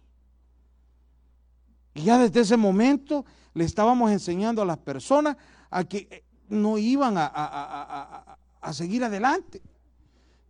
Y 1.94 2.02
ya 2.02 2.18
desde 2.18 2.40
ese 2.40 2.56
momento 2.56 3.24
le 3.52 3.64
estábamos 3.64 4.10
enseñando 4.10 4.62
a 4.62 4.64
las 4.64 4.78
personas 4.78 5.36
a 5.70 5.84
que 5.84 6.08
eh, 6.10 6.24
no 6.48 6.78
iban 6.78 7.14
a, 7.16 8.38
seguir 8.72 9.04
adelante. 9.04 9.62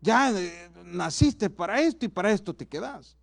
Ya 0.01 0.31
eh, 0.31 0.71
naciste 0.85 1.51
para 1.51 1.81
esto 1.81 2.07
y 2.07 2.09
para 2.09 2.31
esto 2.31 2.55
te 2.55 2.67
quedas. 2.67 3.17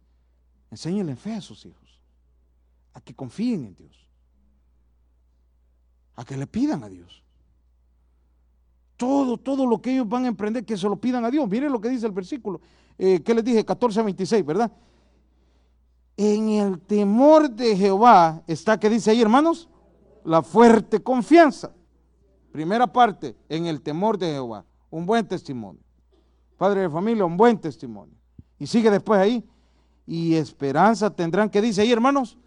Enséñenle 0.72 1.17
fe 1.17 1.34
a 1.34 1.41
sus 1.41 1.65
hijos, 1.65 1.99
a 2.93 3.01
que 3.01 3.13
confíen 3.13 3.65
en 3.65 3.76
Dios, 3.76 4.07
a 6.15 6.24
que 6.24 6.38
le 6.38 6.47
pidan 6.47 6.84
a 6.84 6.89
Dios. 6.89 7.22
Todo, 8.95 9.38
todo 9.38 9.65
lo 9.65 9.82
que 9.82 9.91
ellos 9.91 10.07
van 10.07 10.26
a 10.26 10.28
emprender, 10.30 10.63
que 10.63 10.78
se 10.78 10.88
lo 10.88 10.95
pidan 10.95 11.26
a 11.26 11.30
Dios. 11.30 11.47
Miren 11.49 11.72
lo 11.72 11.82
que 11.82 11.89
dice 11.89 12.05
el 12.05 12.13
versículo, 12.13 12.61
eh, 12.97 13.22
que 13.22 13.34
les 13.34 13.43
dije, 13.43 13.65
14 13.65 13.99
a 13.99 14.03
26, 14.03 14.45
¿verdad? 14.45 14.72
En 16.15 16.49
el 16.49 16.80
temor 16.80 17.49
de 17.49 17.76
Jehová 17.76 18.41
está, 18.47 18.80
que 18.80 18.89
dice 18.89 19.11
ahí, 19.11 19.22
hermanos? 19.22 19.67
La 20.24 20.41
fuerte 20.41 21.01
confianza. 21.01 21.74
Primera 22.51 22.88
parte, 22.88 23.36
en 23.49 23.65
el 23.65 23.82
temor 23.82 24.17
de 24.17 24.28
Jehová. 24.28 24.65
Un 24.89 25.05
buen 25.05 25.28
testimonio. 25.28 25.82
Padre 26.57 26.82
de 26.82 26.89
familia, 26.89 27.26
un 27.26 27.36
buen 27.36 27.59
testimonio. 27.59 28.15
Y 28.59 28.67
sigue 28.67 28.89
después 28.89 29.19
ahí. 29.19 29.43
Y 30.12 30.36
esperanza 30.36 31.16
tendrán, 31.16 31.49
¿qué 31.49 31.62
dice 31.62 31.84
ahí, 31.84 31.89
hermanos? 31.89 32.38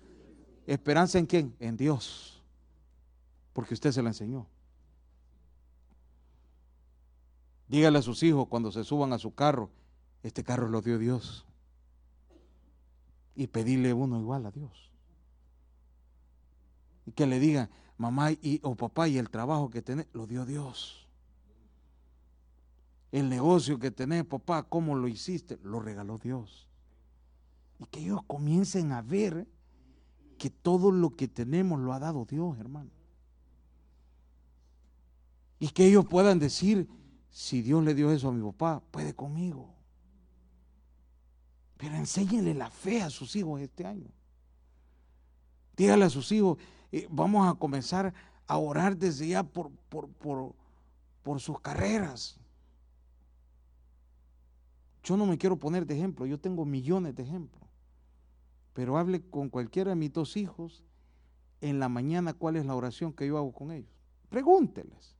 Esperanza 0.67 1.19
en 1.19 1.25
quién? 1.25 1.57
En 1.59 1.79
Dios. 1.79 2.43
Porque 3.55 3.73
usted 3.73 3.91
se 3.91 4.03
la 4.03 4.11
enseñó. 4.11 4.47
Dígale 7.67 8.01
a 8.01 8.03
sus 8.03 8.23
hijos 8.23 8.49
cuando 8.49 8.71
se 8.71 8.85
suban 8.85 9.15
a 9.15 9.19
su 9.19 9.35
carro, 9.35 9.71
este 10.23 10.45
carro 10.45 10.69
lo 10.69 10.83
dio 10.83 10.99
Dios 10.99 11.47
y 13.35 13.47
pedirle 13.47 13.95
uno 13.95 14.21
igual 14.21 14.45
a 14.45 14.51
Dios. 14.51 14.93
Y 17.07 17.12
que 17.12 17.25
le 17.27 17.41
digan, 17.41 17.71
mamá 17.97 18.33
y, 18.33 18.61
o 18.62 18.75
papá, 18.75 19.09
y 19.09 19.17
el 19.17 19.31
trabajo 19.31 19.71
que 19.71 19.81
tenés, 19.81 20.07
lo 20.12 20.27
dio 20.27 20.45
Dios. 20.45 21.09
El 23.11 23.31
negocio 23.31 23.79
que 23.79 23.91
tenés, 23.91 24.27
papá, 24.27 24.65
¿cómo 24.65 24.97
lo 24.97 25.09
hiciste? 25.09 25.59
Lo 25.62 25.81
regaló 25.81 26.19
Dios. 26.19 26.69
Y 27.79 27.87
que 27.87 28.01
ellos 28.01 28.20
comiencen 28.27 28.93
a 28.93 29.03
ver 29.03 29.47
que 30.39 30.51
todo 30.51 30.91
lo 30.91 31.16
que 31.16 31.29
tenemos 31.29 31.81
lo 31.81 31.93
ha 31.93 31.99
dado 31.99 32.25
Dios, 32.25 32.59
hermano. 32.59 32.91
Y 35.59 35.68
que 35.68 35.87
ellos 35.87 36.05
puedan 36.07 36.39
decir, 36.39 36.89
si 37.31 37.62
Dios 37.62 37.83
le 37.83 37.95
dio 37.95 38.12
eso 38.12 38.29
a 38.29 38.33
mi 38.33 38.43
papá, 38.43 38.83
puede 38.91 39.14
conmigo. 39.14 39.75
Pero 41.77 41.97
enséñenle 41.97 42.55
la 42.55 42.70
fe 42.70 43.03
a 43.03 43.11
sus 43.11 43.35
hijos 43.37 43.61
este 43.61 43.87
año. 43.87 44.11
Dígale 45.77 46.05
a 46.05 46.11
sus 46.11 46.31
hijos, 46.33 46.59
eh, 46.93 47.09
vamos 47.11 47.49
a 47.49 47.59
comenzar 47.59 48.14
a 48.47 48.59
orar 48.59 48.97
desde 48.97 49.29
ya 49.29 49.43
por, 49.43 49.70
por, 49.89 50.09
por 51.22 51.41
sus 51.41 51.61
carreras. 51.61 52.39
Yo 55.03 55.16
no 55.16 55.27
me 55.27 55.37
quiero 55.37 55.59
poner 55.59 55.87
de 55.87 55.97
ejemplo, 55.97 56.27
yo 56.27 56.39
tengo 56.39 56.64
millones 56.64 57.14
de 57.14 57.22
ejemplos. 57.22 57.64
Pero 58.75 58.99
hable 58.99 59.22
con 59.22 59.49
cualquiera 59.49 59.91
de 59.91 59.97
mis 59.97 60.12
dos 60.12 60.37
hijos 60.37 60.85
en 61.61 61.79
la 61.79 61.89
mañana 61.89 62.35
cuál 62.35 62.57
es 62.57 62.66
la 62.66 62.75
oración 62.75 63.12
que 63.12 63.27
yo 63.27 63.39
hago 63.39 63.53
con 63.53 63.70
ellos. 63.70 63.91
Pregúnteles. 64.29 65.16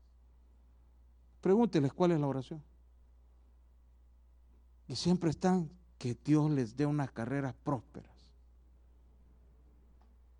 Pregúnteles 1.41 1.93
cuál 1.93 2.11
es 2.11 2.19
la 2.19 2.27
oración. 2.27 2.61
Y 4.87 4.95
siempre 4.95 5.29
están 5.29 5.71
que 5.97 6.15
Dios 6.23 6.51
les 6.51 6.75
dé 6.75 6.85
unas 6.85 7.11
carreras 7.11 7.55
prósperas. 7.63 8.13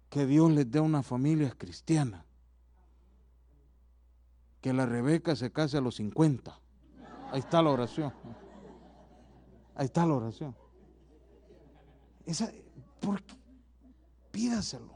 que 0.10 0.26
Dios 0.26 0.50
les 0.50 0.72
dé 0.72 0.80
una 0.80 1.04
familia 1.04 1.52
cristiana. 1.58 2.26
Que 4.62 4.72
la 4.72 4.86
Rebeca 4.86 5.36
se 5.36 5.52
case 5.52 5.78
a 5.78 5.82
los 5.82 5.96
50. 5.96 6.58
Ahí 7.32 7.40
está 7.40 7.62
la 7.62 7.72
oración. 7.72 8.14
Ahí 9.76 9.86
está 9.86 10.06
la 10.06 10.14
oración. 10.14 10.56
Esa, 12.26 12.50
¿por 13.06 13.22
qué? 13.22 13.36
Pídaselo. 14.32 14.94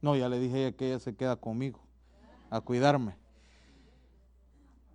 No, 0.00 0.14
ya 0.16 0.28
le 0.28 0.38
dije 0.38 0.54
a 0.54 0.58
ella 0.58 0.76
que 0.76 0.88
ella 0.88 1.00
se 1.00 1.14
queda 1.14 1.36
conmigo 1.36 1.80
a 2.48 2.60
cuidarme. 2.60 3.16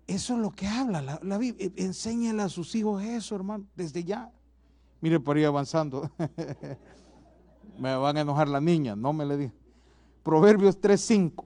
Eso 0.06 0.34
es 0.34 0.40
lo 0.40 0.50
que 0.50 0.66
habla 0.66 1.20
la, 1.22 1.38
Biblia. 1.38 1.70
Enséñale 1.76 2.42
a 2.42 2.48
sus 2.48 2.74
hijos 2.74 3.02
eso, 3.02 3.34
hermano, 3.36 3.66
desde 3.76 4.04
ya. 4.04 4.32
Mire, 5.00 5.20
por 5.20 5.36
ahí 5.36 5.44
avanzando. 5.44 6.10
me 7.78 7.94
van 7.96 8.16
a 8.16 8.20
enojar 8.20 8.48
las 8.48 8.62
niñas, 8.62 8.96
no 8.96 9.12
me 9.12 9.24
le 9.24 9.36
digan. 9.36 9.54
Proverbios 10.22 10.80
3.5. 10.80 11.44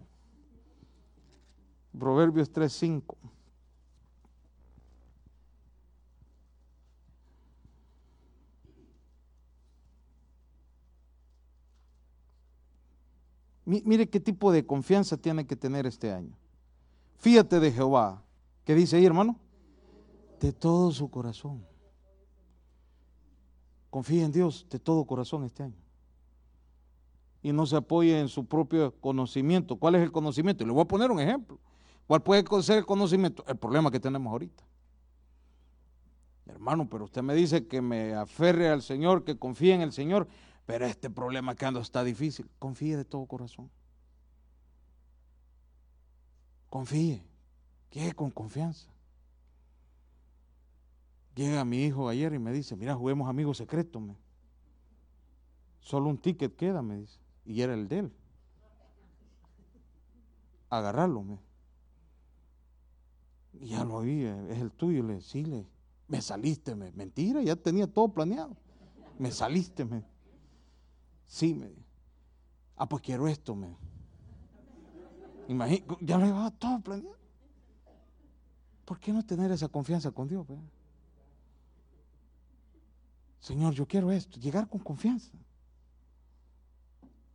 Proverbios 1.98 2.52
3.5. 2.52 3.16
Mire 13.66 14.08
qué 14.08 14.20
tipo 14.20 14.52
de 14.52 14.64
confianza 14.64 15.16
tiene 15.16 15.44
que 15.44 15.56
tener 15.56 15.86
este 15.86 16.12
año. 16.12 16.38
Fíjate 17.18 17.58
de 17.58 17.72
Jehová. 17.72 18.22
¿Qué 18.64 18.76
dice 18.76 18.96
ahí, 18.96 19.04
hermano? 19.04 19.38
De 20.40 20.52
todo 20.52 20.92
su 20.92 21.10
corazón. 21.10 21.66
Confía 23.90 24.24
en 24.24 24.30
Dios 24.30 24.66
de 24.70 24.78
todo 24.78 25.04
corazón 25.04 25.44
este 25.44 25.64
año. 25.64 25.76
Y 27.42 27.52
no 27.52 27.66
se 27.66 27.76
apoye 27.76 28.20
en 28.20 28.28
su 28.28 28.46
propio 28.46 28.94
conocimiento. 29.00 29.76
¿Cuál 29.76 29.96
es 29.96 30.02
el 30.02 30.12
conocimiento? 30.12 30.64
Le 30.64 30.72
voy 30.72 30.82
a 30.82 30.88
poner 30.88 31.10
un 31.10 31.18
ejemplo. 31.18 31.58
¿Cuál 32.06 32.22
puede 32.22 32.44
ser 32.62 32.78
el 32.78 32.86
conocimiento? 32.86 33.44
El 33.48 33.56
problema 33.56 33.90
que 33.90 33.98
tenemos 33.98 34.30
ahorita. 34.30 34.62
Hermano, 36.46 36.88
pero 36.88 37.04
usted 37.04 37.22
me 37.22 37.34
dice 37.34 37.66
que 37.66 37.82
me 37.82 38.14
aferre 38.14 38.68
al 38.68 38.82
Señor, 38.82 39.24
que 39.24 39.36
confíe 39.36 39.74
en 39.74 39.80
el 39.80 39.92
Señor. 39.92 40.28
Pero 40.66 40.84
este 40.84 41.08
problema 41.08 41.54
que 41.54 41.64
ando 41.64 41.80
está 41.80 42.02
difícil. 42.02 42.50
Confíe 42.58 42.96
de 42.96 43.04
todo 43.04 43.24
corazón. 43.26 43.70
Confíe. 46.68 47.24
Quede 47.88 48.12
con 48.12 48.30
confianza. 48.32 48.90
Llega 51.36 51.64
mi 51.64 51.84
hijo 51.84 52.08
ayer 52.08 52.34
y 52.34 52.38
me 52.38 52.52
dice, 52.52 52.76
mira, 52.76 52.94
juguemos 52.94 53.28
amigos 53.28 53.58
secretos. 53.58 54.02
Me. 54.02 54.16
Solo 55.80 56.10
un 56.10 56.18
ticket 56.18 56.56
queda, 56.56 56.82
me 56.82 56.98
dice. 56.98 57.20
Y 57.44 57.60
era 57.60 57.74
el 57.74 57.86
de 57.86 57.98
él. 58.00 58.12
Agarrarlo. 60.68 61.22
Me. 61.22 61.38
Y 63.60 63.68
ya 63.68 63.84
lo 63.84 64.00
vi, 64.00 64.24
es 64.24 64.58
el 64.58 64.72
tuyo. 64.72 65.04
Le 65.04 65.20
sí, 65.20 65.44
le, 65.44 65.64
me 66.08 66.20
saliste. 66.20 66.74
Me. 66.74 66.90
Mentira, 66.90 67.40
ya 67.40 67.54
tenía 67.54 67.86
todo 67.86 68.08
planeado. 68.08 68.56
Me 69.18 69.30
saliste. 69.30 69.84
Me. 69.84 70.15
Sí, 71.26 71.54
me 71.54 71.70
Ah, 72.76 72.88
pues 72.88 73.02
quiero 73.02 73.26
esto, 73.26 73.54
me. 73.54 73.74
Ya 76.00 76.18
lo 76.18 76.26
llevaba 76.26 76.50
todo 76.50 76.80
planeado. 76.80 77.16
¿Por 78.84 79.00
qué 79.00 79.12
no 79.12 79.24
tener 79.24 79.50
esa 79.50 79.68
confianza 79.68 80.10
con 80.10 80.28
Dios? 80.28 80.46
Señor, 83.40 83.72
yo 83.74 83.86
quiero 83.86 84.12
esto, 84.12 84.38
llegar 84.38 84.68
con 84.68 84.80
confianza. 84.80 85.30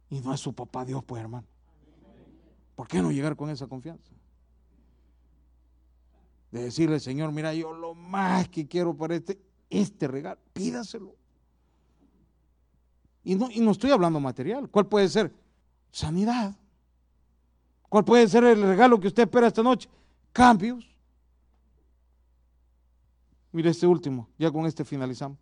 Y 0.09 0.19
no 0.19 0.33
es 0.33 0.39
su 0.39 0.53
papá 0.53 0.85
Dios, 0.85 1.03
pues 1.03 1.21
hermano. 1.21 1.47
¿Por 2.75 2.87
qué 2.87 3.01
no 3.01 3.11
llegar 3.11 3.35
con 3.35 3.49
esa 3.49 3.67
confianza? 3.67 4.11
De 6.51 6.63
decirle, 6.63 6.99
Señor, 6.99 7.31
mira, 7.31 7.53
yo 7.53 7.73
lo 7.73 7.95
más 7.95 8.49
que 8.49 8.67
quiero 8.67 8.95
para 8.95 9.15
este, 9.15 9.41
este 9.69 10.07
regalo, 10.07 10.39
pídaselo. 10.53 11.15
Y 13.24 13.36
no, 13.36 13.49
y 13.51 13.59
no 13.59 13.72
estoy 13.72 13.91
hablando 13.91 14.19
material. 14.19 14.69
¿Cuál 14.69 14.88
puede 14.88 15.07
ser? 15.09 15.34
Sanidad. 15.91 16.55
¿Cuál 17.89 18.05
puede 18.05 18.28
ser 18.28 18.43
el 18.45 18.61
regalo 18.61 18.99
que 18.99 19.07
usted 19.07 19.24
espera 19.24 19.47
esta 19.47 19.61
noche? 19.61 19.89
Cambios. 20.32 20.89
Mire 23.51 23.69
este 23.69 23.86
último, 23.86 24.30
ya 24.39 24.49
con 24.49 24.65
este 24.65 24.86
finalizamos. 24.86 25.38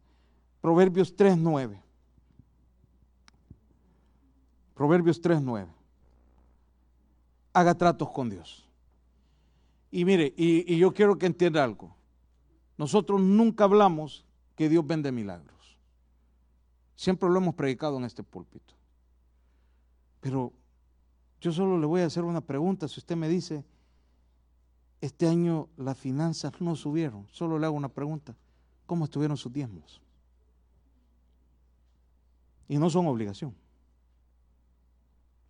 Proverbios 0.62 1.16
3.9. 1.16 1.80
Proverbios 4.74 5.22
3.9. 5.22 5.68
Haga 7.54 7.76
tratos 7.76 8.10
con 8.10 8.30
Dios. 8.30 8.68
Y 9.92 10.06
mire, 10.06 10.34
y, 10.36 10.74
y 10.74 10.78
yo 10.78 10.94
quiero 10.94 11.18
que 11.18 11.28
entienda 11.28 11.64
algo. 11.64 11.96
Nosotros 12.78 13.22
nunca 13.22 13.66
hablamos 13.66 14.26
que 14.56 14.70
Dios 14.70 14.86
vende 14.86 15.12
milagros. 15.12 15.59
Siempre 17.00 17.30
lo 17.30 17.38
hemos 17.38 17.56
predicado 17.56 17.96
en 17.96 18.04
este 18.04 18.24
púlpito. 18.24 18.74
Pero 20.20 20.52
yo 21.40 21.54
solo 21.54 21.80
le 21.80 21.86
voy 21.86 22.02
a 22.02 22.08
hacer 22.08 22.26
una 22.26 22.42
pregunta. 22.42 22.90
Si 22.90 23.00
usted 23.00 23.16
me 23.16 23.30
dice, 23.30 23.64
este 25.00 25.26
año 25.26 25.70
las 25.78 25.98
finanzas 25.98 26.60
no 26.60 26.76
subieron, 26.76 27.26
solo 27.32 27.58
le 27.58 27.66
hago 27.66 27.78
una 27.78 27.88
pregunta. 27.88 28.36
¿Cómo 28.86 29.06
estuvieron 29.06 29.38
sus 29.38 29.54
diezmos? 29.54 30.02
Y 32.68 32.78
no 32.78 32.90
son 32.90 33.08
obligación. 33.08 33.56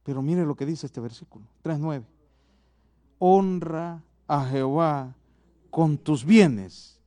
Pero 0.03 0.21
mire 0.21 0.45
lo 0.45 0.53
que 0.53 0.67
dice 0.67 0.85
este 0.85 1.01
versículo, 1.01 1.47
3.9. 1.63 2.03
Honra 3.17 4.03
a 4.27 4.45
Jehová 4.45 5.15
con 5.71 5.97
tus 5.97 6.23
bienes 6.23 6.99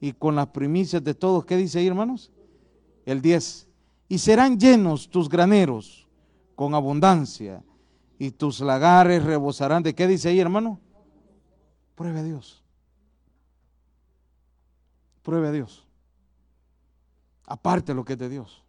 y 0.00 0.12
con 0.14 0.34
las 0.34 0.48
primicias 0.48 1.04
de 1.04 1.14
todos. 1.14 1.44
¿Qué 1.44 1.56
dice 1.56 1.78
ahí, 1.78 1.86
hermanos? 1.86 2.32
El 3.06 3.22
10 3.22 3.68
y 4.14 4.18
serán 4.18 4.60
llenos 4.60 5.10
tus 5.10 5.28
graneros 5.28 6.06
con 6.54 6.72
abundancia 6.76 7.64
y 8.16 8.30
tus 8.30 8.60
lagares 8.60 9.24
rebosarán. 9.24 9.82
¿De 9.82 9.92
qué 9.92 10.06
dice 10.06 10.28
ahí, 10.28 10.38
hermano? 10.38 10.78
Pruebe 11.96 12.20
a 12.20 12.22
Dios. 12.22 12.62
Pruebe 15.24 15.48
a 15.48 15.50
Dios. 15.50 15.84
Aparte 17.44 17.92
lo 17.92 18.04
que 18.04 18.12
es 18.12 18.18
de 18.20 18.28
Dios. 18.28 18.62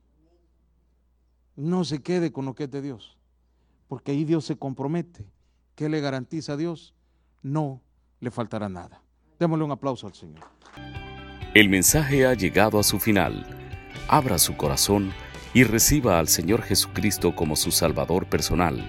No 1.55 1.83
se 1.83 2.01
quede 2.01 2.31
con 2.31 2.45
lo 2.45 2.55
que 2.55 2.63
es 2.63 2.71
de 2.71 2.81
Dios. 2.81 3.15
Porque 3.87 4.13
ahí 4.13 4.23
Dios 4.23 4.45
se 4.45 4.57
compromete. 4.57 5.27
¿Qué 5.75 5.89
le 5.89 6.01
garantiza 6.01 6.53
a 6.53 6.57
Dios? 6.57 6.95
No 7.43 7.83
le 8.19 8.31
faltará 8.31 8.67
nada. 8.67 8.99
Démosle 9.37 9.63
un 9.63 9.71
aplauso 9.71 10.07
al 10.07 10.15
Señor. 10.15 10.43
El 11.53 11.69
mensaje 11.69 12.25
ha 12.25 12.33
llegado 12.33 12.79
a 12.79 12.83
su 12.83 12.99
final. 12.99 13.45
Abra 14.07 14.39
su 14.39 14.57
corazón 14.57 15.13
y 15.55 15.63
reciba 15.63 16.19
al 16.19 16.27
Señor 16.27 16.63
Jesucristo 16.63 17.33
como 17.33 17.55
su 17.55 17.71
Salvador 17.71 18.25
personal, 18.25 18.85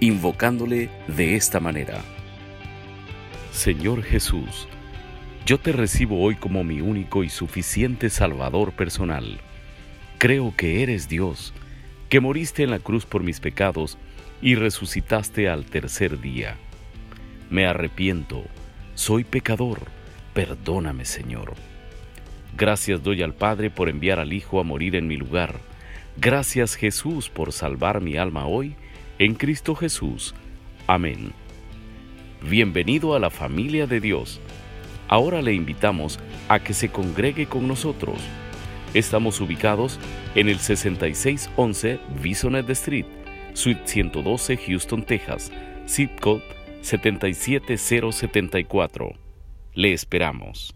invocándole 0.00 0.88
de 1.08 1.36
esta 1.36 1.60
manera. 1.60 2.00
Señor 3.52 4.02
Jesús, 4.02 4.66
yo 5.44 5.60
te 5.60 5.72
recibo 5.72 6.22
hoy 6.22 6.34
como 6.34 6.64
mi 6.64 6.80
único 6.80 7.22
y 7.22 7.28
suficiente 7.28 8.08
Salvador 8.08 8.72
personal. 8.72 9.40
Creo 10.16 10.54
que 10.56 10.82
eres 10.82 11.06
Dios, 11.10 11.52
que 12.08 12.20
moriste 12.20 12.62
en 12.62 12.70
la 12.70 12.78
cruz 12.78 13.04
por 13.04 13.22
mis 13.22 13.38
pecados 13.38 13.98
y 14.40 14.54
resucitaste 14.54 15.50
al 15.50 15.66
tercer 15.66 16.18
día. 16.18 16.56
Me 17.50 17.66
arrepiento, 17.66 18.42
soy 18.94 19.24
pecador, 19.24 19.80
perdóname 20.32 21.04
Señor. 21.04 21.52
Gracias 22.56 23.02
doy 23.02 23.22
al 23.22 23.34
Padre 23.34 23.68
por 23.68 23.90
enviar 23.90 24.18
al 24.18 24.32
Hijo 24.32 24.60
a 24.60 24.64
morir 24.64 24.96
en 24.96 25.08
mi 25.08 25.18
lugar 25.18 25.75
Gracias 26.18 26.76
Jesús 26.76 27.28
por 27.28 27.52
salvar 27.52 28.00
mi 28.00 28.16
alma 28.16 28.46
hoy 28.46 28.74
en 29.18 29.34
Cristo 29.34 29.74
Jesús. 29.74 30.34
Amén. 30.86 31.34
Bienvenido 32.48 33.14
a 33.14 33.18
la 33.18 33.28
familia 33.28 33.86
de 33.86 34.00
Dios. 34.00 34.40
Ahora 35.08 35.42
le 35.42 35.52
invitamos 35.52 36.18
a 36.48 36.60
que 36.60 36.72
se 36.72 36.88
congregue 36.88 37.44
con 37.46 37.68
nosotros. 37.68 38.16
Estamos 38.94 39.42
ubicados 39.42 40.00
en 40.34 40.48
el 40.48 40.58
6611 40.58 42.00
Bisonet 42.22 42.70
Street, 42.70 43.04
Suite 43.52 43.82
112, 43.84 44.56
Houston, 44.56 45.04
Texas, 45.04 45.52
zip 45.86 46.18
code 46.20 46.42
77074. 46.80 49.12
Le 49.74 49.92
esperamos. 49.92 50.74